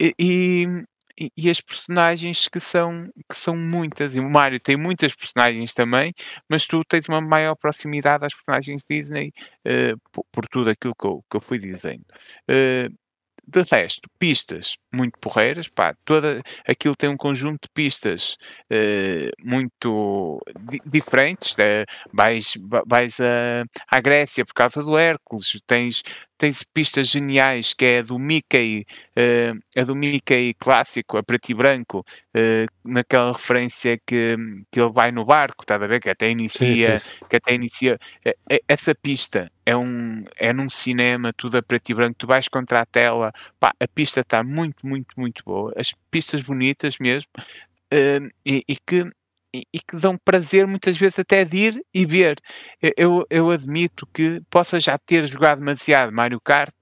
[0.00, 0.66] e,
[1.18, 6.12] e, as personagens que são, que são muitas, e o Mario tem muitas personagens também,
[6.48, 9.32] mas tu tens uma maior proximidade às personagens Disney
[9.66, 12.04] uh, por, por, tudo aquilo que eu, que eu fui dizendo.
[12.50, 12.92] Uh,
[13.46, 18.36] de resto, pistas muito porreiras, pá, toda, aquilo tem um conjunto de pistas
[18.70, 21.52] uh, muito di diferentes.
[21.52, 22.54] Uh, vais
[22.86, 26.02] vais a, à Grécia por causa do Hércules, tens,
[26.44, 31.54] tens pistas geniais que é do Mickey, uh, a do Mickey clássico, a preto e
[31.54, 32.04] branco,
[32.36, 34.36] uh, naquela referência que,
[34.70, 36.02] que ele vai no barco, está a ver?
[36.02, 37.24] Que até inicia, sim, sim, sim.
[37.30, 37.98] que até inicia.
[38.68, 42.82] essa pista é um é num cinema, tudo a preto e branco, tu vais contra
[42.82, 48.28] a tela, pá, a pista está muito, muito, muito boa, as pistas bonitas mesmo, uh,
[48.44, 49.10] e, e que
[49.72, 52.40] e, que dão prazer muitas vezes até de ir e ver.
[52.96, 56.74] Eu, eu admito que possa já ter jogado demasiado Mario Kart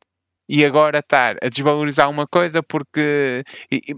[0.49, 3.97] e agora estar a desvalorizar uma coisa porque e, e,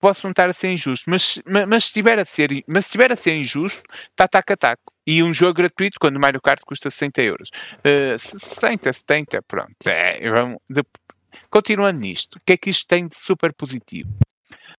[0.00, 2.88] posso não estar a ser injusto, mas, mas, mas, se estiver a ser, mas se
[2.90, 4.92] estiver a ser injusto, está taco a taco.
[5.06, 7.50] E um jogo gratuito quando Mario Kart custa 60 euros.
[7.78, 9.74] Uh, 60, 70, pronto.
[9.84, 10.82] É, vamos, de,
[11.50, 14.10] continuando nisto, o que é que isto tem de super positivo?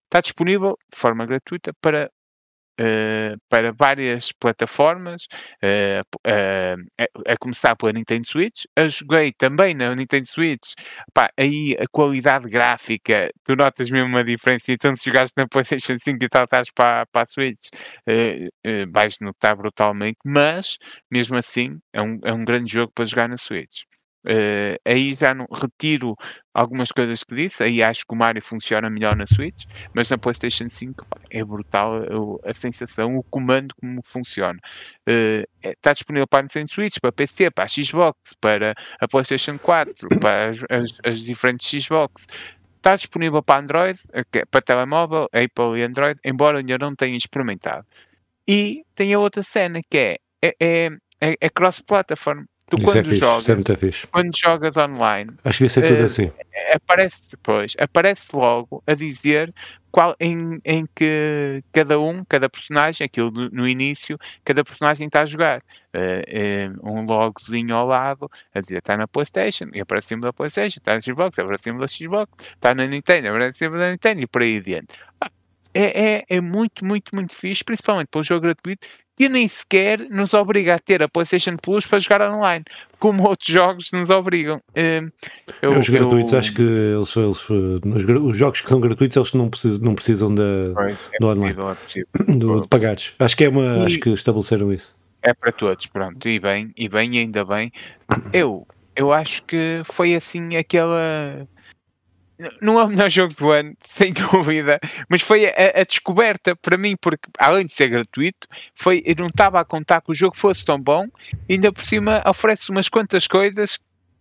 [0.04, 2.10] Está disponível de forma gratuita para
[3.48, 5.26] para várias plataformas,
[5.62, 8.64] uh, uh, a, começar pela Nintendo Switch.
[8.76, 10.72] Eu joguei também na Nintendo Switch,
[11.12, 15.96] pá, aí a qualidade gráfica, tu notas mesmo uma diferença, então se jogaste na PlayStation
[15.98, 17.68] 5 e tal, estás para, para a Switch,
[18.92, 20.76] vais notar brutalmente, mas
[21.10, 23.87] mesmo assim é um, é um grande jogo para jogar na Switch.
[24.24, 26.14] Uh, aí já não retiro
[26.52, 30.18] algumas coisas que disse, aí acho que o Mario funciona melhor na Switch, mas na
[30.18, 31.94] PlayStation 5 pá, é brutal
[32.44, 34.58] a, a, sensação, o comando como funciona.
[35.62, 40.08] Está disponível para a Nintendo Switch, para PC, para a Xbox, para a PlayStation 4,
[40.20, 42.26] para as, as, as diferentes Xbox.
[42.76, 47.86] está disponível para Android, eh, para telemóvel, Apple e Android, embora ainda não tenha experimentado.
[48.46, 52.44] E tem a outra cena que é, é, é, é, é cross-platform.
[52.70, 55.82] Tu Isso quando é fixe, jogas, isso é quando jogas online, Acho que devia ser
[55.86, 56.32] tudo Eh, assim.
[56.74, 59.54] aparece depois, aparece logo a dizer
[59.90, 65.22] qual, em, em que cada um, cada personagem, aquilo no, no início, cada personagem está
[65.22, 65.62] a jogar.
[65.94, 70.76] Eh, um logozinho ao lado, a dizer está na Playstation, e aparece cima da Playstation,
[70.78, 74.26] está na Xbox, aparece cima da Xbox, está na Nintendo, aparece cima da Nintendo, e
[74.26, 74.88] por aí adiante.
[75.20, 75.30] Ah,
[75.74, 78.86] É, é, é muito, muito, muito fixe, principalmente para um jogo gratuito,
[79.18, 82.64] que nem sequer nos obriga a ter a PlayStation Plus para jogar online,
[83.00, 84.60] como outros jogos nos obrigam.
[84.76, 85.02] Eh,
[85.60, 89.34] eu- os gratuitos, eu- acho que eles, eles, eh, os, jogos que são gratuitos, eles
[89.34, 91.42] não precisam, não precisam de, Pois, é do online.
[91.54, 92.08] possível, é possível.
[92.38, 93.12] do- de pagares.
[93.18, 93.78] Acho que é uma.
[93.78, 94.96] E- Acho que estabeleceram isso.
[95.20, 97.72] É para todos, pronto, e bem, e bem, e ainda bem.
[98.32, 101.46] Eu, eu acho que foi assim aquela.
[102.60, 106.78] Não é o melhor jogo do ano, sem dúvida, mas foi a, a descoberta para
[106.78, 110.36] mim, porque além de ser gratuito, foi, eu não estava a contar que o jogo
[110.36, 111.06] fosse tão bom,
[111.50, 113.78] ainda por cima oferece umas quantas coisas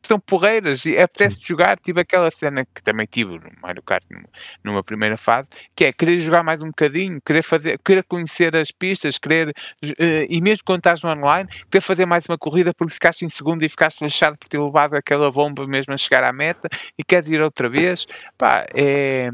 [0.07, 1.77] são porreiras e apetece jogar.
[1.77, 4.29] Tive aquela cena que também tive no Mario Kart numa,
[4.63, 8.71] numa primeira fase, que é querer jogar mais um bocadinho, querer fazer, querer conhecer as
[8.71, 9.53] pistas, querer
[9.99, 13.29] eh, e mesmo quando estás no online, querer fazer mais uma corrida porque ficaste em
[13.29, 17.03] segundo e ficaste lixado por ter levado aquela bomba mesmo a chegar à meta e
[17.03, 18.05] queres ir outra vez.
[18.37, 19.29] Pá, é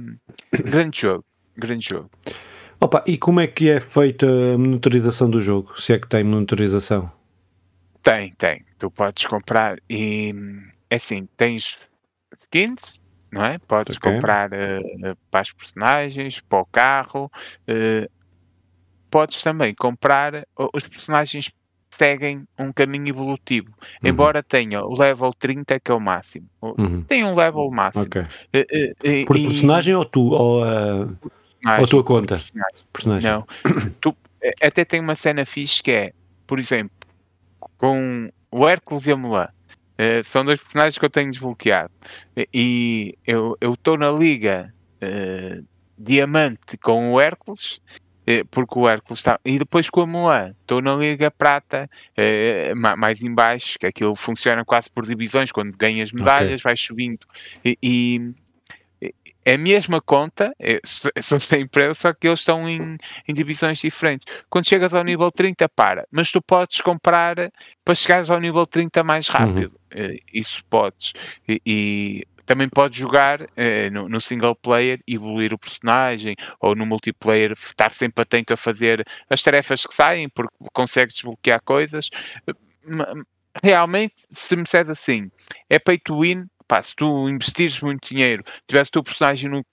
[0.51, 1.23] grande jogo,
[1.55, 2.09] grande jogo.
[2.79, 5.79] Opa, e como é que é feita a monitorização do jogo?
[5.79, 7.09] Se é que tem monitorização?
[8.03, 8.65] Tem, tem.
[8.77, 10.33] Tu podes comprar e
[10.89, 11.79] é assim, tens
[12.37, 12.99] skins,
[13.31, 13.57] não é?
[13.59, 14.11] Podes Ok.
[14.11, 14.81] comprar eh,
[15.31, 17.31] para as personagens, para o carro.
[17.67, 18.09] eh,
[19.09, 21.51] podes também comprar o- os personagens
[21.91, 23.71] seguem um caminho evolutivo,
[24.03, 26.47] embora tenha o level 30 que é o máximo.
[26.59, 27.03] O- Uhum.
[27.03, 28.03] Tem um level máximo.
[28.05, 28.21] Ok.
[28.51, 30.21] Eh, eh, eh, Por e- personagem ou tu?
[30.31, 32.37] Ou a, ou a tua por conta?
[32.39, 32.85] personagem.
[32.91, 33.31] personagem?
[33.31, 33.45] Não.
[34.01, 36.13] Tu, eh, até tem uma cena fixe que é,
[36.47, 36.91] por exemplo,
[37.83, 39.49] com o Hércules e a Mulan.
[39.97, 41.91] eh, são dois personagens que eu tenho desbloqueado.
[42.53, 45.59] E- eu estou na liga eh,
[45.97, 47.81] diamante com o Hércules.
[48.25, 49.37] eh, Porque o Hércules está.
[49.43, 51.89] E depois com a Mulan, estou na Liga Prata,
[52.73, 57.19] ma- mais em baixo, que aquilo funciona quase por divisões, quando ganhas medalhas, vais subindo.
[57.65, 58.31] E, e-
[59.45, 60.79] é a mesma conta, é,
[61.21, 64.25] são sempre só que eles estão em, em divisões diferentes.
[64.49, 67.35] Quando chegas ao nível 30, para, mas tu podes comprar
[67.83, 69.79] para chegares ao nível 30 mais rápido.
[69.91, 71.13] Eh, Isso podes.
[71.47, 76.85] E, e também podes jogar eh, no, no single player, evoluir o personagem, ou no
[76.85, 82.09] multiplayer, estar sempre atento a fazer as tarefas que saem, porque consegues desbloquear coisas.
[83.63, 85.29] Realmente, se me disseres assim,
[85.69, 89.63] é pay to win, pá, se tu investires muito dinheiro, tivesse o teu personagem no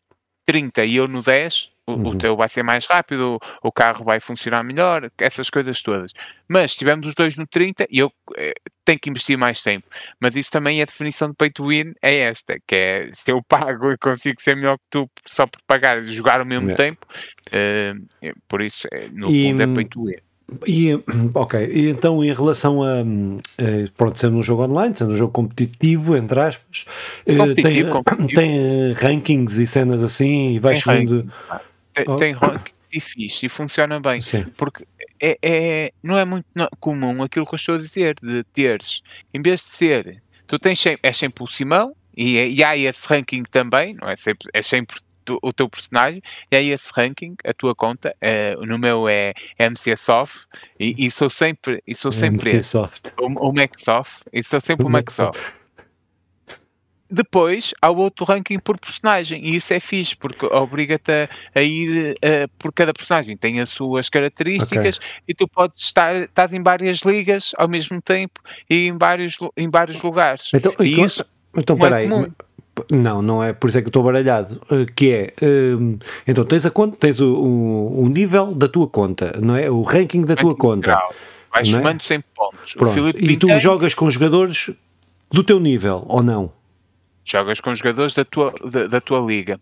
[0.46, 2.16] 30 e eu no 10, o, o Uhum.
[2.16, 6.12] teu vai ser mais rápido, o, o carro vai funcionar melhor, essas coisas todas.
[6.48, 9.86] Mas se tivermos os dois no 30, e eu eh, tenho que investir mais tempo.
[10.20, 13.30] Mas isso também é a definição de pay to win, é esta, que é se
[13.32, 16.66] eu pago e consigo ser melhor que tu só por pagar e jogar ao mesmo
[16.66, 16.76] Yeah.
[16.76, 17.06] tempo,
[17.52, 20.16] eh, eh, por isso, eh, no E, fundo, é hum, pay to win.
[20.66, 20.98] E,
[21.34, 22.98] ok, e então em relação a,
[23.58, 26.84] eh, pronto, sendo um jogo online, sendo um jogo competitivo, entre aspas,
[27.26, 28.40] eh, Competitivo, tem, competitivo.
[28.40, 31.32] tem eh, rankings e cenas assim, e vai Tem subindo.
[31.94, 32.16] Tem, Oh.
[32.16, 34.20] tem ranking e fixe, e funciona bem.
[34.20, 34.44] Sim.
[34.56, 34.84] Porque
[35.20, 36.44] é, é- não é muito
[36.80, 39.02] comum aquilo que eu estou a dizer, de teres,
[39.34, 42.76] em vez de ser, tu tens sempre, és sempre o Simão, e, é- e há
[42.76, 44.96] esse ranking também, não é sempre, é sempre
[45.30, 49.32] tu- o teu personagem, e há esse ranking, a tua conta, eh, no meu é
[49.58, 50.44] MC Soft,
[50.78, 53.12] e, e sou sempre, e sou sempre esse, Soft.
[53.20, 55.40] o, o Microsoft, e sou sempre o Microsoft.
[57.12, 61.62] Depois há o outro ranking por personagem, e isso é fixe, porque obriga-te a, a
[61.62, 66.62] ir eh, por cada personagem, tem as suas características e tu podes estar estás em
[66.62, 70.50] várias ligas ao mesmo tempo e em vários, em vários lugares.
[70.54, 71.24] Então, E então, isso
[71.56, 72.08] então é peraí.
[72.08, 72.30] comum.
[72.90, 74.60] Não, não é por isso é que eu estou baralhado.
[74.70, 78.86] eh, Que é, eh, então tens a conta, tens o, o, o nível da tua
[78.88, 79.70] conta, não é?
[79.70, 80.98] O ranking da tua conta.
[81.54, 81.82] Vais não é?
[81.82, 82.74] somando sempre pontos.
[82.74, 83.08] O Pronto.
[83.18, 84.70] E tu jogas com jogadores
[85.30, 86.52] do teu nível, ou não?
[87.24, 89.60] jogas com jogadores da tua, da, da tua liga.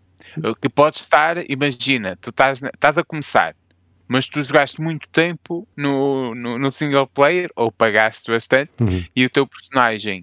[0.61, 3.55] Que podes estar, imagina, tu estás, estás a começar,
[4.07, 9.25] mas tu jogaste muito tempo no, no, no single player, ou pagaste bastante, Uhum, e
[9.25, 10.21] o teu personagem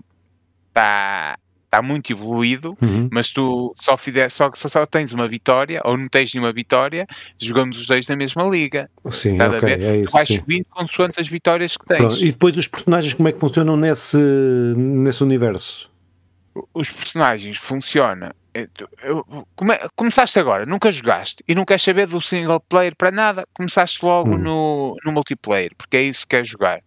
[0.68, 1.38] está
[1.70, 3.08] tá muito evoluído, uhum.
[3.12, 7.06] mas tu só, fizer, só, só, só tens uma vitória, ou não tens nenhuma vitória,
[7.38, 8.90] jogamos os dois na mesma liga.
[9.10, 9.82] Sim, Estás a ok, ver?
[9.82, 10.12] é Tu isso.
[10.12, 10.38] vais sim.
[10.38, 11.98] subindo consoante as vitórias que tens.
[11.98, 14.16] Pronto, E depois os personagens, como é que funcionam nesse,
[14.76, 15.90] nesse universo?
[16.72, 18.66] os personagens funciona é,
[19.54, 24.02] come, começaste agora, nunca jogaste e não queres saber do single player para nada, começaste
[24.02, 24.38] logo hum.
[24.38, 26.80] no, no multiplayer, porque é isso que queres jogar.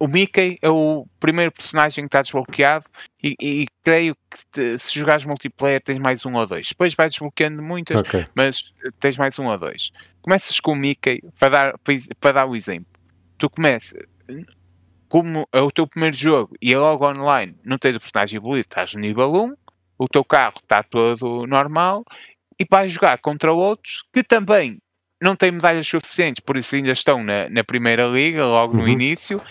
[0.00, 2.86] O Mickey é o primeiro personagem que está desbloqueado
[3.22, 6.70] e, e creio que te, se jogares multiplayer tens mais um ou dois.
[6.70, 8.26] Depois vais desbloqueando muitas, okay.
[8.34, 9.92] mas tens mais um ou dois.
[10.22, 11.74] Começas com o Mickey, para dar,
[12.18, 12.86] para dar o exemplo.
[13.36, 14.02] Tu começas,
[15.10, 18.68] como é o teu primeiro jogo e é logo online, não tens o personagem evoluído,
[18.68, 19.54] estás no nível 1,
[19.98, 22.04] o teu carro está todo normal
[22.58, 24.78] e vais jogar contra outros que também
[25.20, 28.82] não têm medalhas suficientes, por isso ainda estão na, na primeira liga, logo uhum.
[28.82, 29.42] no início,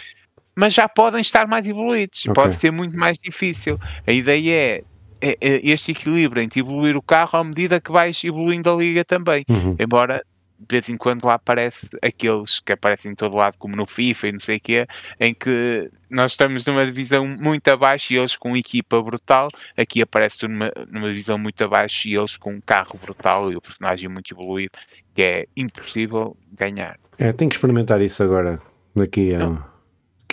[0.60, 2.26] mas já podem estar mais evoluídos.
[2.26, 2.34] Okay.
[2.34, 3.80] Pode ser muito mais difícil.
[4.06, 4.84] A ideia é,
[5.22, 9.06] é, é, este equilíbrio entre evoluir o carro à medida que vais evoluindo a liga
[9.06, 9.46] também.
[9.48, 9.78] Uhum.
[9.80, 10.22] Embora
[10.60, 14.28] de vez em quando lá aparece aqueles que aparecem em todo lado, como no FIFA
[14.28, 14.86] e não sei o quê,
[15.18, 20.46] em que nós estamos numa divisão muito abaixo e eles com equipa brutal, aqui aparece
[20.46, 24.34] numa, numa divisão muito abaixo e eles com um carro brutal e o personagem muito
[24.34, 24.78] evoluído,
[25.16, 27.00] que é impossível ganhar.
[27.18, 28.62] É, tem que experimentar isso agora,
[28.94, 29.69] daqui a, daqui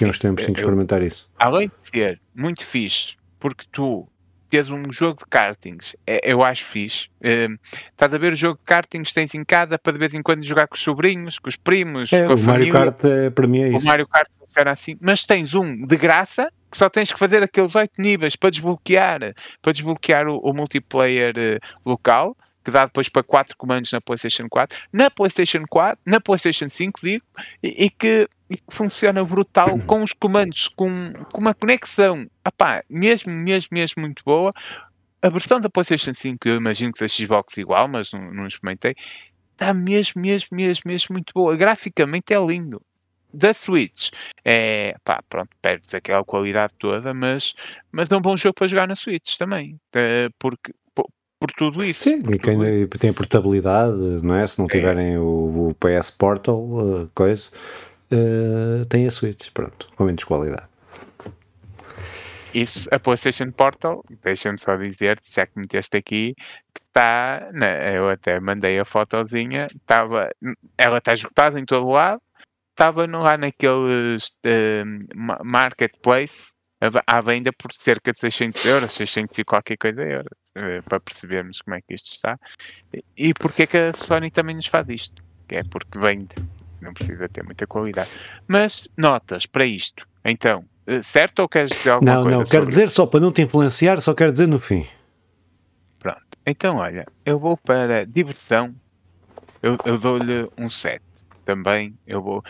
[0.05, 1.31] a uns tempos, tem que experimentar isso.
[1.39, 4.09] Além de ser muito fixe, porque tu
[4.49, 7.09] teres um jogo de kartings, é, eu acho fixe.
[7.21, 7.59] Uh,
[7.91, 10.43] estás a ver o jogo de kartings tens em casa para de vez em quando
[10.45, 12.73] jogar com os sobrinhos, com os primos, é, com a o família.
[12.73, 13.79] Mario Kart é, para mim é isso.
[13.79, 17.43] O Mario Kart funciona assim, mas tens um de graça que só tens que fazer
[17.43, 19.21] aqueles oito níveis para desbloquear,
[19.63, 24.49] para desbloquear o, o multiplayer uh, local que dá depois para quatro comandos na PlayStation
[24.49, 27.25] 4, na PlayStation 4, na PlayStation 5, digo,
[27.63, 32.85] e, e, que, e que, funciona brutal com os comandos, com, com uma conexão, apá,
[32.89, 34.53] mesmo, mesmo, mesmo muito boa.
[35.23, 38.95] A versão da PlayStation 5, eu imagino que da Xbox igual, mas não, não experimentei,
[39.53, 41.57] está mesmo, mesmo, mesmo, mesmo muito boa.
[41.57, 42.81] Graficamente é lindo
[43.33, 44.11] da Switch.
[44.45, 47.55] É, pá, pronto, perdes aquela qualidade toda, mas,
[47.91, 49.79] mas é um bom jogo para jogar na Switch também.
[49.93, 50.73] É, porque
[51.39, 52.05] por tudo isso.
[52.05, 52.89] Sim, e quem isso.
[52.99, 54.47] tem portabilidade, não é?
[54.47, 54.69] Se não é.
[54.69, 57.51] tiverem o, o, PS Portal, uh, coisa,
[58.13, 60.69] uh, tem a Switch, pronto, com menos qualidade.
[62.55, 66.35] Isso, a PlayStation Portal, deixa-me só dizer, já que meteste aqui,
[66.75, 67.51] que está,
[67.95, 70.31] eu até mandei a fotozinha, estava,
[70.79, 72.23] ela está esgotada em todo lado,
[72.71, 76.51] estava lá naqueles uh, marketplace,
[77.07, 80.39] à venda por cerca de 600 euros, 600 e qualquer coisa euros.
[80.57, 82.39] Eh, para percebermos como é que isto está.
[83.15, 85.23] E porque é que a Sony também nos faz isto?
[85.51, 86.35] É porque vende,
[86.81, 88.11] não precisa ter muita qualidade.
[88.47, 92.37] Mas notas para isto, então, eh, certo ou queres dizer alguma não, coisa?
[92.37, 94.87] Não, não, quero dizer só para não te influenciar, só quero dizer no fim.
[95.99, 98.75] Pronto, então olha, eu vou para diversão,
[99.63, 101.03] eu, eu dou-lhe um 7
[101.47, 102.43] também eu vou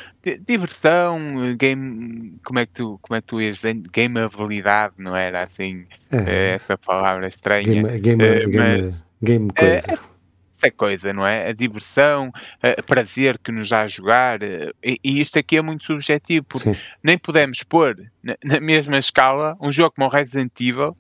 [0.47, 1.21] diversão
[1.59, 3.61] game como é que tu como é que tu ias
[3.93, 6.17] gameabilidade não era assim é.
[6.17, 10.16] Eh, essa palavra estranha game, game, uh, game, game coisa.
[10.61, 15.21] Essa coisa não é a diversão a prazer que nos dá a jogar e, e
[15.21, 16.81] isto aqui é muito subjetivo porque Sim.
[17.03, 20.97] nem podemos pôr na, na, mesma escala um jogo como o Resident Evil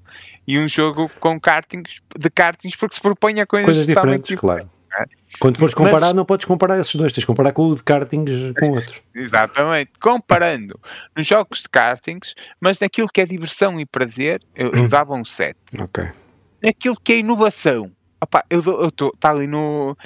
[0.46, 4.40] e um jogo com kartings de kartings porque se propõe a coisas, coisas diferentes, diferentes
[4.40, 4.76] claro
[5.38, 7.82] quando fores comparar, Mas, não podes comparar esses dois, tens de comparar com o de
[7.82, 9.02] kartings com outro.
[9.14, 10.78] Exatamente, comparando
[11.14, 15.24] nos jogos de kartings, mas naquilo que é diversão e prazer, eu, eu dava um
[15.24, 15.56] 7.
[15.78, 16.04] Ok.
[16.62, 17.92] Naquilo que é inovação,
[18.26, 19.96] opa, eu estou está ali no,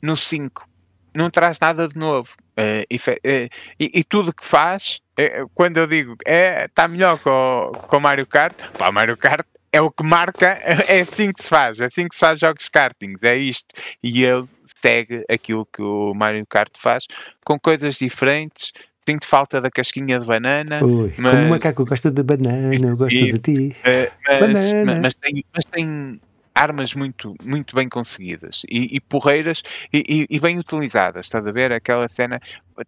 [0.00, 0.68] no 5,
[1.14, 2.30] não traz nada de novo.
[2.56, 7.18] Uh, e, uh, e, e, tudo que faz, uh, quando eu digo é está melhor
[7.18, 10.46] com o Mario Kart, pá, Mario Kart é o que marca,
[10.88, 13.74] é assim que se faz, é assim que se faz jogos de kartings, é isto.
[14.02, 14.46] E ele
[14.80, 17.06] segue aquilo que o Mario Kart faz,
[17.44, 18.72] com coisas diferentes.
[19.06, 20.82] Sinto falta da casquinha de banana.
[20.82, 21.32] Ui, mas...
[21.32, 23.76] Como o macaco gosta de banana, eu gosto e, de ti.
[23.84, 25.00] Mas, banana.
[25.02, 26.20] Mas, tem, mas tem
[26.54, 29.62] armas muito, muito bem conseguidas e, e porreiras
[29.92, 31.26] e, e, bem utilizadas.
[31.26, 31.72] Estás a ver?
[31.72, 32.40] Aquela cena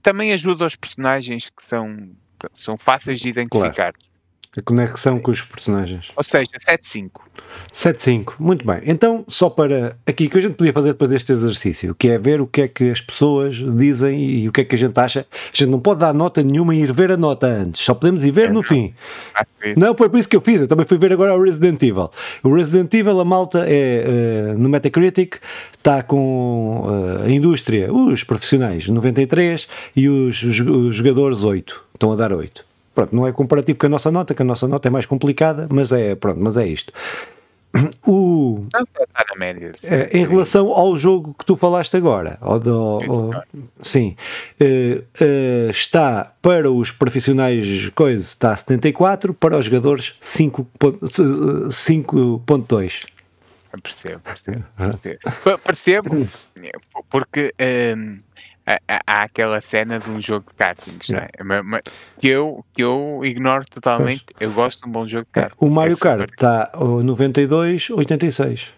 [0.03, 2.11] também ajuda os personagens que são,
[2.57, 3.93] são fáceis de identificar.
[3.93, 4.06] Claro.
[4.57, 6.11] A conexão com os personagens.
[6.17, 7.11] Ou seja, 7-5.
[7.73, 8.81] 7-5, muito bem.
[8.87, 12.41] Então, só para aqui que a gente podia fazer depois deste exercício, que é ver
[12.41, 15.27] o que é que as pessoas dizem e o que é que a gente acha.
[15.31, 18.25] A gente não pode dar nota nenhuma e ir ver a nota antes, só podemos
[18.25, 18.63] ir ver é, no não.
[18.63, 18.95] fim.
[19.77, 20.61] Não, foi por isso que eu fiz.
[20.61, 22.11] Eu também fui ver agora o Resident Evil.
[22.43, 25.37] O Resident Evil, a malta é uh, no Metacritic,
[25.73, 31.85] está com uh, a indústria, os profissionais 93 e os, os, os jogadores 8.
[31.95, 32.76] Estão a dar 8.
[32.97, 35.69] Pronto, não é comparativo com a nossa nota, que a nossa nota é mais complicada,
[35.71, 36.91] mas é, pronto, mas é isto.
[38.07, 38.67] O.
[39.83, 43.45] É, em relação ao jogo que tu falaste agora, ao do, ao,
[43.83, 44.17] sim,
[44.59, 53.05] uh, uh, está para os profissionais coisa, está a 74, para os jogadores 5.2.
[53.83, 54.65] Percebo, percebo.
[54.97, 56.27] percebo, percebo
[57.11, 57.53] porque
[57.95, 58.21] um,
[58.67, 61.29] há, aquela cena de um jogo de kartings é?
[62.19, 64.25] que, eu, que eu ignoro totalmente.
[64.27, 64.41] Pois.
[64.41, 65.57] Eu gosto de um bom jogo de karting.
[65.59, 68.75] O Mario é Kart está 92, 86.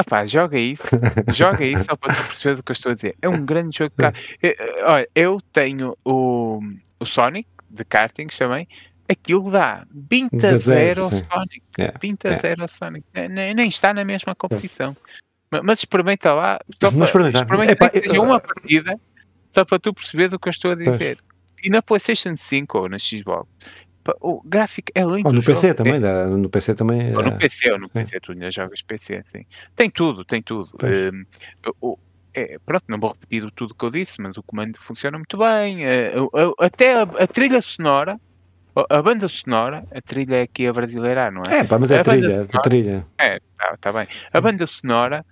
[0.00, 0.88] Opá, joga isso,
[1.32, 3.14] joga isso só para tu perceber do que eu estou a dizer.
[3.22, 4.36] É um grande jogo de karting.
[4.84, 6.60] Olha, eu tenho o,
[6.98, 8.66] o Sonic de kartings também.
[9.08, 11.62] Aquilo dá 20 a 0 ao Sonic.
[11.78, 11.98] Yeah.
[12.00, 12.48] 20 a yeah.
[12.48, 13.06] 0 ao Sonic.
[13.14, 14.96] Nem, nem está na mesma competição.
[15.62, 18.98] Mas experimenta lá, só para, experimenta Epá, que seja uma partida,
[19.54, 21.18] só para tu perceber do que eu estou a dizer.
[21.18, 21.32] Pois.
[21.64, 23.48] E na PlayStation 5 ou na Xbox,
[24.20, 25.28] o gráfico é lindo.
[25.28, 25.74] Ou no PC jogo.
[25.76, 26.24] também, é.
[26.26, 27.16] no PC também.
[27.16, 28.20] Ou no PC, ou no PC, é.
[28.20, 29.46] tu ainda jogas PC, sim.
[29.76, 30.70] Tem tudo, tem tudo.
[30.82, 31.24] Um,
[31.80, 31.98] o,
[32.34, 35.36] é, pronto, não vou repetir tudo o que eu disse, mas o comando funciona muito
[35.38, 35.86] bem.
[35.86, 38.18] Uh, até a, a, trilha sonora,
[38.74, 41.58] a banda sonora, a trilha aqui é brasileira, não é?
[41.58, 43.06] É, pá, mas é a trilha, sonora, a trilha.
[43.18, 44.08] É, tá, tá bem.
[44.32, 45.24] A banda sonora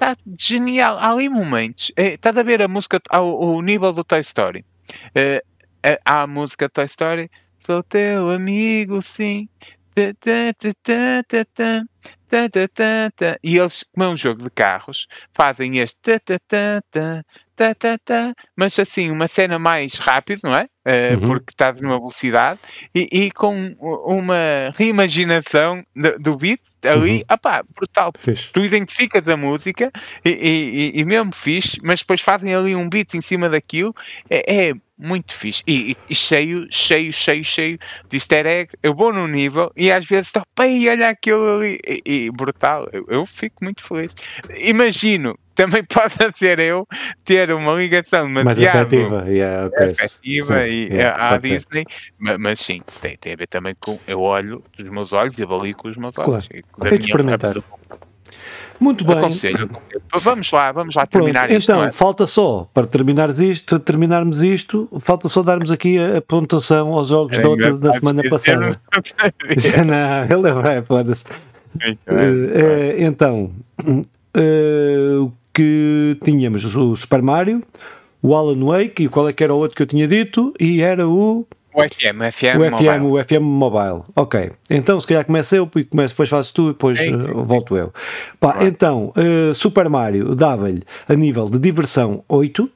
[0.00, 0.96] Está tá genial.
[0.98, 1.92] Há ali momentos.
[1.94, 4.64] Está é, a ver a música, ao, nível do Toy Story.
[5.14, 5.44] É,
[5.82, 7.30] é, há a música Toy Story.
[7.58, 9.46] Sou teu amigo, sim.
[13.42, 16.18] E eles, como é um jogo de carros, fazem este
[18.56, 20.68] mas assim, uma cena mais rápida, não é?
[20.86, 21.28] Uh, uhum.
[21.28, 22.58] Porque estás numa velocidade
[22.94, 27.34] e, e, com uma reimaginação do, do beat ali, uhum.
[27.34, 28.12] opá, brutal.
[28.18, 28.50] Fixe.
[28.52, 29.90] Tu identificas a música
[30.24, 30.30] e,
[30.94, 33.94] e, e, mesmo fixe, mas depois fazem ali um beat em cima daquilo,
[34.30, 35.62] é, é muito fixe.
[35.66, 38.70] E, e, cheio, cheio, cheio, cheio de easter egg.
[38.82, 41.78] Eu vou num nível e às vezes estou, pai, olha aquilo ali.
[41.86, 44.14] E, e brutal, eu, eu, fico muito feliz.
[44.58, 46.86] Imagino, também pode ser eu
[47.24, 49.88] ter uma ligação demasiado efetiva, yeah, okay.
[49.88, 51.84] efetiva sim, e yeah, à Disney,
[52.18, 55.42] mas, mas, sim, tem, tem a ver também com eu olho dos meus olhos e
[55.42, 56.48] avalio com os meus olhos.
[56.72, 56.98] Claro.
[56.98, 57.56] de experimentar.
[58.78, 59.18] Muito bem.
[59.18, 59.70] Aconselho,
[60.22, 61.70] Vamos lá, vamos lá terminar Pronto, isto.
[61.70, 61.92] Então, é?
[61.92, 67.08] falta só, para terminar isto, terminarmos isto, falta só darmos aqui a, a pontuação aos
[67.08, 68.70] jogos é, da, outra, da semana passada.
[69.84, 71.24] Não, ele é vai, foda-se.
[72.98, 73.52] Então,
[73.84, 76.64] uh, que tínhamos?
[76.74, 77.62] O Super Mario,
[78.22, 80.52] o Alan Wake, e qual é que era o outro que eu tinha dito?
[80.58, 81.46] E era o.
[81.72, 83.04] O FM, o FM, o FM, mobile.
[83.04, 84.02] o FM Mobile.
[84.16, 84.50] Ok.
[84.68, 87.44] Então, se calhar começa eu, e começo, depois fazes tu e depois sim, sim, uh,
[87.44, 87.92] volto eu.
[88.40, 92.68] Pá, Então, uh, Super Mario dava-lhe a nível de diversão 8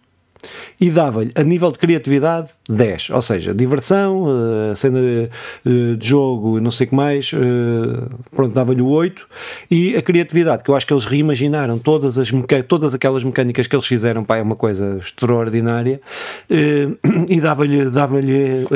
[0.80, 5.30] e dava-lhe a nível de criatividade 10, ou seja, diversão, uh, cena de,
[5.66, 9.26] uh, de, jogo, não sei o que mais, uh, pronto, dava-lhe o 8
[9.70, 12.30] e a criatividade, que eu acho que eles reimaginaram todas, as
[12.66, 16.00] todas aquelas mecânicas que eles fizeram, pá, é uma coisa extraordinária
[17.28, 18.20] e dava-lhe dava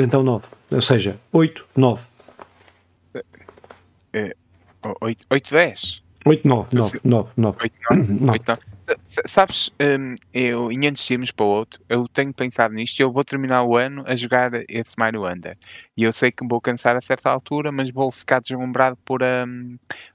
[0.01, 2.01] então 9, ou seja, 8, 9.
[5.01, 6.03] 8, 8 10?
[6.25, 7.57] 8, 9, 9, 9, 9.
[7.61, 8.68] 8, 9, 8, 9.
[9.27, 13.03] Sabes, um, eu em antes de irmos para o outro, eu tenho pensado nisto e
[13.03, 15.57] eu vou terminar o ano a jogar esse Mario Wonder.
[15.95, 19.23] E eu sei que me vou cansar a certa altura, mas vou ficar deslumbrado por
[19.23, 19.45] a,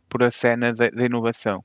[0.09, 1.63] por a cena da, inovação.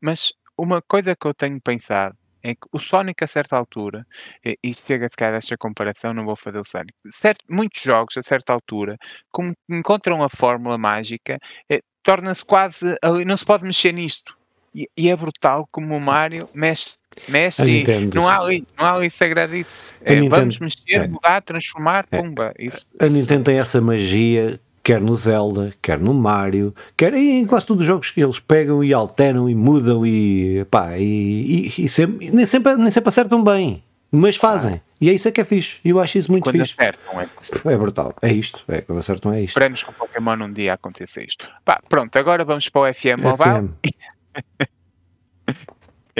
[0.00, 4.06] Mas uma coisa que eu tenho pensado é que o Sonic a certa altura,
[4.44, 8.16] e, e chega a ficar esta comparação, não vou fazer o Sonic, certo, muitos jogos
[8.16, 8.96] a certa altura,
[9.30, 11.38] como encontram a fórmula mágica,
[11.70, 12.96] eh, torna-se quase,
[13.26, 14.39] não se pode mexer nisto
[14.74, 16.94] e, e é brutal como o Mario mexe,
[17.28, 19.82] mexe e não há, ali, não há ali sagradice.
[20.02, 21.08] É, Nintendo, vamos mexer, é.
[21.08, 22.16] mudar, transformar, é.
[22.16, 22.54] pumba.
[22.58, 27.66] Isso, a Nintendo tem essa magia quer no Zelda, quer no Mario, quer em quase
[27.66, 31.88] todos os jogos que eles pegam e alteram e mudam e pá, e, e, e
[31.88, 34.76] sempre, nem, sempre, nem sempre acertam bem, mas fazem.
[34.76, 34.90] Ah.
[35.00, 35.78] E é isso é que é fixe.
[35.82, 36.74] E eu acho isso muito quando fixe.
[36.78, 37.28] Acertam, é.
[37.72, 38.14] é brutal.
[38.20, 38.62] É isto.
[38.68, 39.50] É, quando acertam é isto.
[39.50, 41.48] Esperemos que o Pokémon um dia aconteça isto.
[41.64, 43.70] Pá, pronto, agora vamos para o FM Mobile.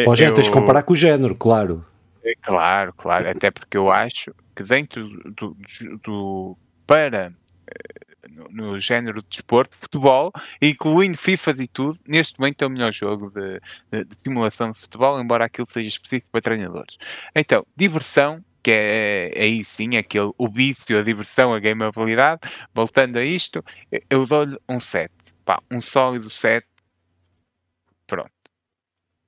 [0.06, 0.34] Ó, gente, eu...
[0.34, 1.84] tens de comparar com o género, claro.
[2.22, 3.28] É, claro, claro.
[3.28, 7.32] Até porque eu acho que dentro do, do, do para
[7.66, 12.70] eh, no, no, género de desporto, futebol, incluindo FIFA e tudo, neste momento é o
[12.70, 16.96] melhor jogo de, de, de, simulação de futebol, embora aquilo seja específico para treinadores.
[17.34, 22.40] Então, diversão, que é, é aí sim, aquele, o vício, a diversão, a gameabilidade,
[22.74, 23.64] voltando a isto,
[24.08, 25.10] eu dou-lhe um 7.
[25.44, 26.69] Pá, um sólido 7 Pronto.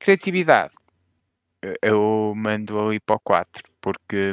[0.03, 0.73] Criatividade.
[1.81, 4.33] Eu mando ali para o 4, porque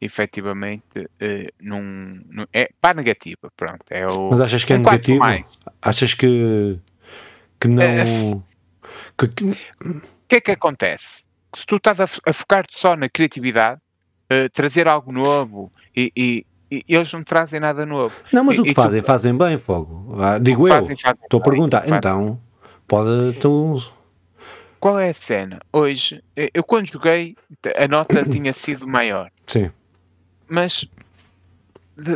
[0.00, 3.50] efetivamente uh, não, não, é para a negativa.
[3.56, 5.18] Pronto, é o, Mas achas que é, é negativo?
[5.18, 5.46] Mais.
[5.80, 6.78] Achas que,
[7.58, 8.32] que não.
[8.32, 8.42] O
[9.16, 9.56] que, que...
[10.28, 11.24] que é que acontece?
[11.56, 13.80] Se tu estás a, a focar-te só na criatividade,
[14.30, 16.12] uh, trazer algo novo e,
[16.70, 18.14] e eles não trazem nada novo.
[18.30, 19.06] Não, mas e, o que fazem, tu...
[19.06, 20.16] fazem bem, Fogo.
[20.20, 21.88] Ah, digo eu, fazem, fazem estou a perguntar.
[21.88, 22.38] Então,
[22.86, 23.38] pode...
[23.38, 23.97] Tu...
[24.80, 25.60] Qual é a cena?
[25.72, 26.22] Hoje,
[26.54, 27.36] eu quando joguei,
[27.76, 29.30] a nota tinha sido maior.
[29.46, 29.70] Sim.
[30.48, 30.88] Mas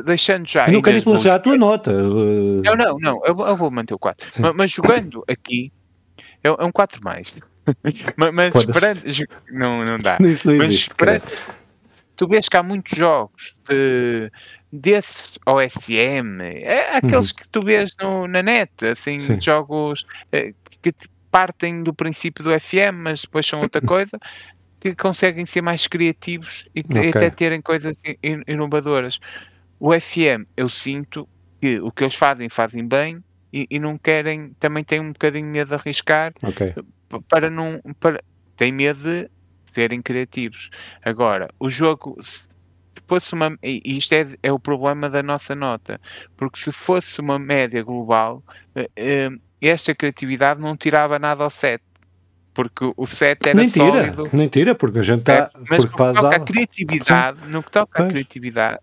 [0.05, 0.67] deixando já.
[0.67, 1.93] Eu não quero influenciar a tua nota.
[1.93, 3.21] Não, não, não.
[3.25, 4.29] Eu, eu vou manter o 4.
[4.39, 5.73] Mas, mas, jogando aqui,
[6.45, 7.35] é, é um 4 mais.
[8.17, 9.03] mas, mas esperando.
[9.51, 10.19] Não, não dá.
[10.21, 10.89] Isso não existe.
[10.89, 11.23] Esperando,
[12.17, 14.31] tu vês que há muitos jogos de,
[14.73, 17.37] desses OSM, é, aqueles uhum.
[17.37, 19.41] que tu vês no, na net, assim, Sim.
[19.41, 20.93] jogos é, que
[21.33, 24.18] partem do princípio do FM, mas depois são outra coisa,
[24.78, 27.09] que conseguem ser mais criativos e okay.
[27.09, 27.97] até terem coisas
[28.47, 29.18] inovadoras.
[29.80, 31.26] O FM, eu sinto
[31.59, 35.47] que o que eles fazem, fazem bem e, e não querem, também têm um bocadinho
[35.47, 36.74] medo de arriscar okay.
[37.28, 37.80] para não.
[37.99, 38.22] Para,
[38.55, 39.30] têm medo de
[39.72, 40.68] serem criativos.
[41.03, 42.20] Agora, o jogo,
[43.13, 43.59] fosse uma.
[43.63, 46.01] E isto é, é o problema da nossa nota,
[46.35, 48.43] porque se fosse uma média global,
[48.75, 51.83] eh, eh, esta criatividade não tirava nada ao set.
[52.55, 54.31] Porque o set era nem tira, sólido.
[54.33, 55.51] Nem tira, porque a gente está.
[55.69, 58.79] Mas porque faz toca a criatividade, no que toca à criatividade,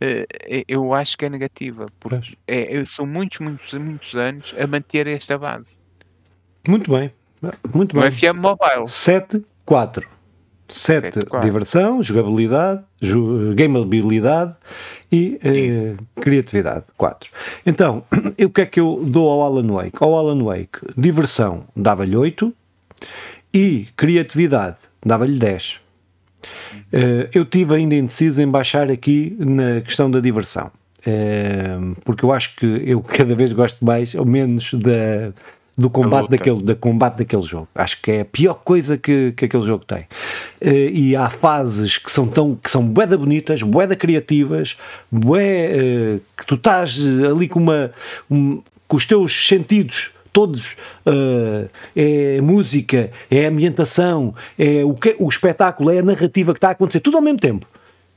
[0.00, 0.26] eh,
[0.66, 1.86] eu acho que é negativa.
[1.98, 5.76] Porque é, são muitos, muitos, muitos anos a manter esta base.
[6.66, 7.12] Muito bem.
[7.74, 8.08] Muito bem.
[8.08, 8.88] O FM Mobile.
[8.88, 10.08] 7, 4.
[10.68, 12.82] 7, diversão, jogabilidade,
[13.54, 14.54] gameabilidade
[15.10, 16.84] e eh, criatividade.
[16.96, 17.30] 4.
[17.66, 18.04] Então,
[18.42, 19.98] o que é que eu dou ao Alan Wake?
[20.00, 22.52] Ao Alan Wake, diversão dava-lhe 8
[23.52, 25.80] e criatividade dava-lhe 10.
[26.92, 30.70] Uh, eu tive ainda indeciso em baixar aqui na questão da diversão.
[31.06, 35.32] Uh, porque eu acho que eu cada vez gosto mais ou menos da,
[35.76, 37.68] do combate daquele, da combate daquele jogo.
[37.74, 40.00] Acho que é a pior coisa que, que aquele jogo tem.
[40.60, 44.76] Uh, e há fases que são tão que são bué bonitas, bué criativas,
[45.10, 46.98] bué uh, que tu estás
[47.30, 47.90] ali com uma
[48.30, 55.28] um, com os teus sentidos todos uh, é música, é ambientação, é o, que, o
[55.28, 57.66] espetáculo, é a narrativa que está a acontecer, tudo ao mesmo tempo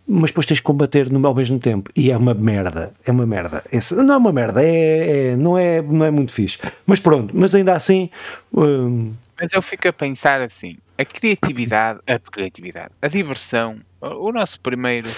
[0.08, 1.89] mas depois tens de combater no, ao mesmo tempo.
[1.95, 3.64] E é uma merda, é uma merda.
[3.95, 6.60] Não é uma merda, é, é, não, é, não é muito fixe.
[6.86, 8.10] Mas pronto, mas ainda assim.
[8.53, 9.14] Hum...
[9.39, 15.10] Mas eu fico a pensar assim: a criatividade, a criatividade, a diversão, o nosso primeiro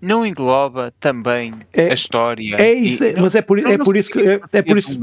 [0.00, 2.56] não engloba também é, a história.
[2.56, 4.20] É isso, e, mas é por, é por isso que.
[4.20, 4.98] É, é por isso.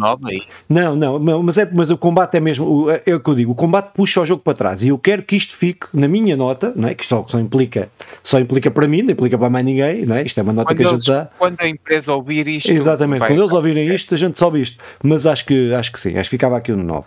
[0.67, 2.89] Não, não, mas, é, mas o combate é mesmo.
[2.89, 4.83] É, é o que eu digo, o combate puxa o jogo para trás.
[4.83, 6.95] E eu quero que isto fique na minha nota, não é?
[6.95, 7.89] que só, só, implica,
[8.23, 10.23] só implica para mim, não implica para mais ninguém, não é?
[10.23, 11.29] Isto é uma nota quando que a gente dá.
[11.37, 12.71] Quando a empresa ouvir isto.
[12.71, 14.83] Exatamente, quando eles ouvirem isto, a gente sobe isto.
[15.03, 17.05] Mas acho que, acho que sim, acho que ficava aqui no 9.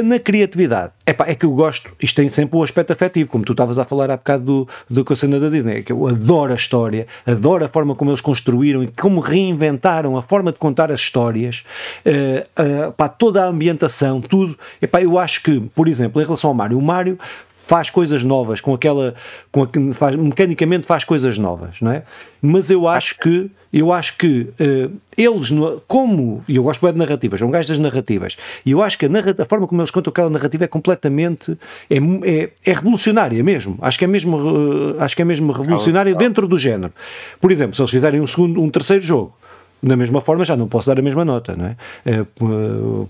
[0.00, 3.52] Na criatividade, epá, é que eu gosto, isto tem sempre o aspecto afetivo, como tu
[3.52, 6.08] estavas a falar há bocado do, do que a cena da Disney, é que eu
[6.08, 10.58] adoro a história, adoro a forma como eles construíram e como reinventaram a forma de
[10.58, 11.62] contar as histórias,
[12.06, 14.58] uh, uh, pá, toda a ambientação, tudo.
[14.80, 17.18] Epá, eu acho que, por exemplo, em relação ao Mário, o Mário
[17.66, 19.14] faz coisas novas, com aquela,
[19.50, 22.02] com a, faz, mecanicamente faz coisas novas, não é?
[22.40, 25.50] Mas eu acho que, eu acho que uh, eles,
[25.86, 28.36] como, e eu gosto bem de narrativas, são gajos das narrativas,
[28.66, 29.08] e eu acho que a,
[29.42, 31.56] a, forma como eles contam aquela narrativa é completamente,
[31.88, 36.14] é, é, é revolucionária mesmo, acho que é mesmo, uh, acho que é mesmo revolucionária
[36.14, 36.92] dentro do género.
[37.40, 39.34] Por exemplo, se eles fizerem um segundo, um terceiro jogo,
[39.82, 41.76] da mesma forma já não posso dar a mesma nota, não é?
[42.06, 42.24] é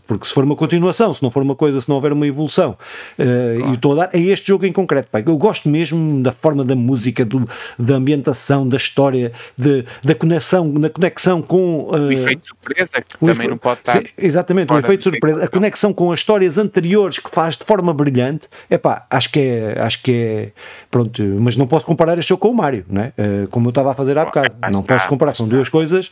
[0.06, 2.78] porque se for uma continuação, se não for uma coisa, se não houver uma evolução,
[3.18, 3.72] eh, claro.
[3.72, 6.64] e estou a dar a este jogo em concreto, pai, eu gosto mesmo da forma
[6.64, 7.46] da música, do,
[7.78, 13.18] da ambientação, da história, de, da conexão, da conexão com o uh, efeito surpresa que
[13.18, 14.00] também não pode estar.
[14.00, 17.92] Sim, exatamente, o efeito surpresa, a conexão com as histórias anteriores que faz de forma
[17.92, 20.52] brilhante, é pá, acho que é, acho que é,
[20.90, 23.12] pronto, mas não posso comparar este jogo com o Mario, não é?
[23.18, 26.10] Uh, como eu estava a fazer há bocado, não posso comparar, são duas coisas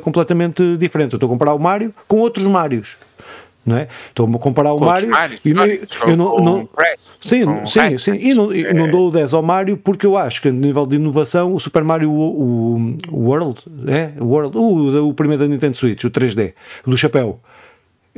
[0.00, 1.12] completamente diferente.
[1.12, 2.96] Eu estou a comparar o Mário com outros Mários.
[3.64, 3.88] Não é?
[4.08, 5.10] Estou a comparar o Mário
[5.44, 6.68] e não, eu não, não
[7.20, 10.40] sim, sim, sim, e não, eu não dou o 10 ao Mário porque eu acho
[10.40, 15.12] que a nível de inovação o Super Mario o, o World, é, World, o, o
[15.12, 16.54] primeiro da Nintendo Switch, o 3D,
[16.86, 17.40] do chapéu.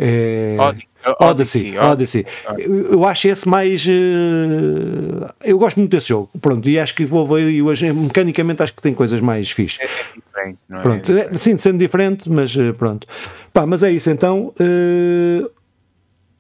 [0.03, 0.89] É, Odyssey,
[1.19, 1.79] Odyssey.
[1.79, 2.27] Odyssey.
[2.59, 3.87] Eu, eu, acho esse mais.
[3.87, 6.31] Uh, eu gosto muito desse jogo.
[6.41, 9.81] Pronto, e acho que vou ver hoje, mecanicamente, acho que tem coisas mais fixes.
[9.81, 10.83] É, diferente, não é?
[10.83, 13.07] Pronto, é, sim, sendo diferente, mas uh, pronto.
[13.53, 14.55] Pá, mas é isso então.
[14.59, 15.51] Uh, eh,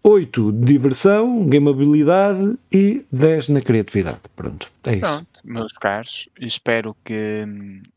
[0.02, 4.20] 8 de diversão, gameabilidade e 10 na criatividade.
[4.34, 5.26] Pronto, é isso.
[5.44, 6.28] Meus caros.
[6.38, 7.46] Espero que,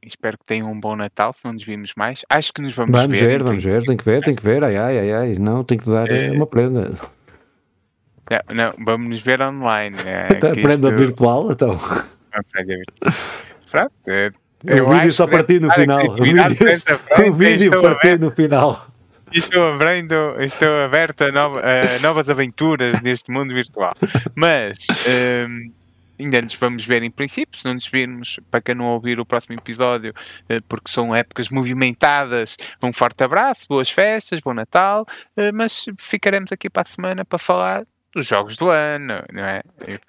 [0.02, 2.22] espero que tenham um bom Natal, se não nos vimos mais.
[2.30, 3.28] Acho que nos vamos, vamos ver.
[3.28, 4.64] ver vamos ver, tem que ver, tem que ver.
[4.64, 5.36] Ai, ai, ai, ai.
[5.40, 6.32] Não, tem que dar é...
[6.32, 6.92] uma prenda.
[8.30, 9.98] Não, não, vamos nos ver online.
[10.06, 10.98] É, então, prenda isto...
[10.98, 11.72] virtual, então.
[11.72, 13.14] Uma prenda virtual.
[13.72, 16.06] Pronto, é, o vídeo só partiu no final.
[16.06, 16.42] O vídeo,
[17.28, 18.88] o vídeo partiu no final.
[19.34, 23.96] Estou abrindo, estou aberto a, nova, a novas aventuras neste mundo virtual.
[24.36, 24.78] Mas
[25.08, 25.72] um,
[26.20, 29.26] ainda nos vamos ver em princípio, se não nos virmos, para quem não ouvir o
[29.26, 30.14] próximo episódio,
[30.50, 35.06] eh, porque são épocas movimentadas, um forte abraço, boas festas, bom Natal,
[35.36, 39.64] eh, mas ficaremos aqui para a semana para falar dos jogos do ano, não é?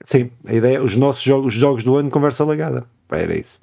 [0.04, 2.86] Sim, a ideia, os nossos jogos, os jogos do ano, conversa legada.
[3.10, 3.60] Era isso.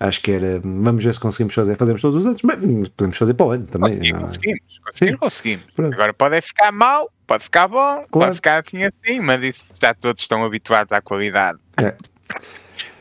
[0.00, 0.60] Acho que era.
[0.62, 1.76] Vamos ver se conseguimos fazer.
[1.76, 2.56] Fazemos todos os anos, mas
[2.90, 3.90] podemos fazer para o ano também.
[3.90, 5.64] Conseguimos, conseguimos, conseguimos, conseguimos.
[5.78, 8.08] Agora pode ficar mal, pode ficar bom, claro.
[8.08, 11.58] pode ficar assim assim, mas isso já todos estão habituados à qualidade.
[11.76, 11.94] É.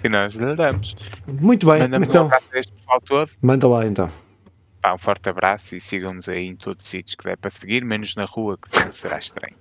[0.01, 0.95] que nós lhe damos.
[1.27, 2.23] Muito bem, Mandamos então.
[2.23, 3.31] Um abraço a este pessoal todo.
[3.41, 4.09] Manda lá então.
[4.81, 7.83] Pá, um forte abraço e sigam-nos aí em todos os sítios que der para seguir,
[7.83, 9.55] menos na rua, que será estranho.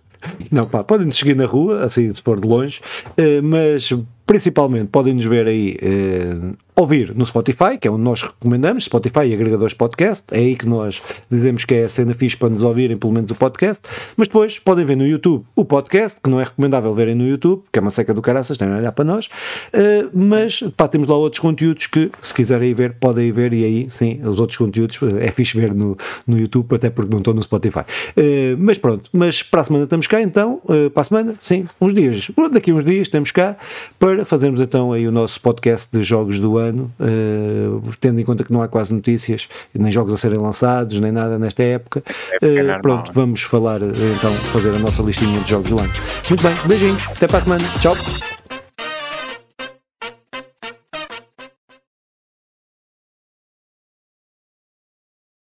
[0.51, 2.81] Não, pá, podem nos seguir na rua, assim, se for de longe,
[3.17, 3.93] eh, mas
[4.27, 9.27] principalmente podem nos ver aí eh, ouvir no Spotify, que é onde nós recomendamos, Spotify
[9.27, 11.01] e agregadores podcast, é aí que nós
[11.31, 13.85] dizemos que é a cena fixe para nos ouvirem pelo menos o podcast,
[14.17, 17.63] mas depois podem ver no YouTube o podcast, que não é recomendável verem no YouTube,
[17.73, 21.07] que é uma seca do caraças, têm a olhar para nós, uh, mas pá, temos
[21.07, 24.99] lá outros conteúdos que, se quiserem ver, podem ver e aí, sim, os outros conteúdos
[25.21, 25.97] é fixe ver no,
[26.27, 27.81] no YouTube, até porque não estão no Spotify.
[28.17, 30.61] Uh, mas pronto, mas para a semana estamos cá então,
[30.93, 33.57] para a semana, sim, uns dias, daqui uns dias estamos cá
[33.99, 38.45] para fazermos então aí o nosso podcast de jogos do ano uh, tendo em conta
[38.45, 42.03] que não há quase notícias, nem jogos a serem lançados, nem nada nesta época.
[42.41, 43.15] É uh, normal, pronto, é?
[43.15, 45.93] vamos falar então, fazer a nossa listinha de jogos do ano.
[46.29, 47.95] Muito bem, beijinhos, até para a semana, tchau.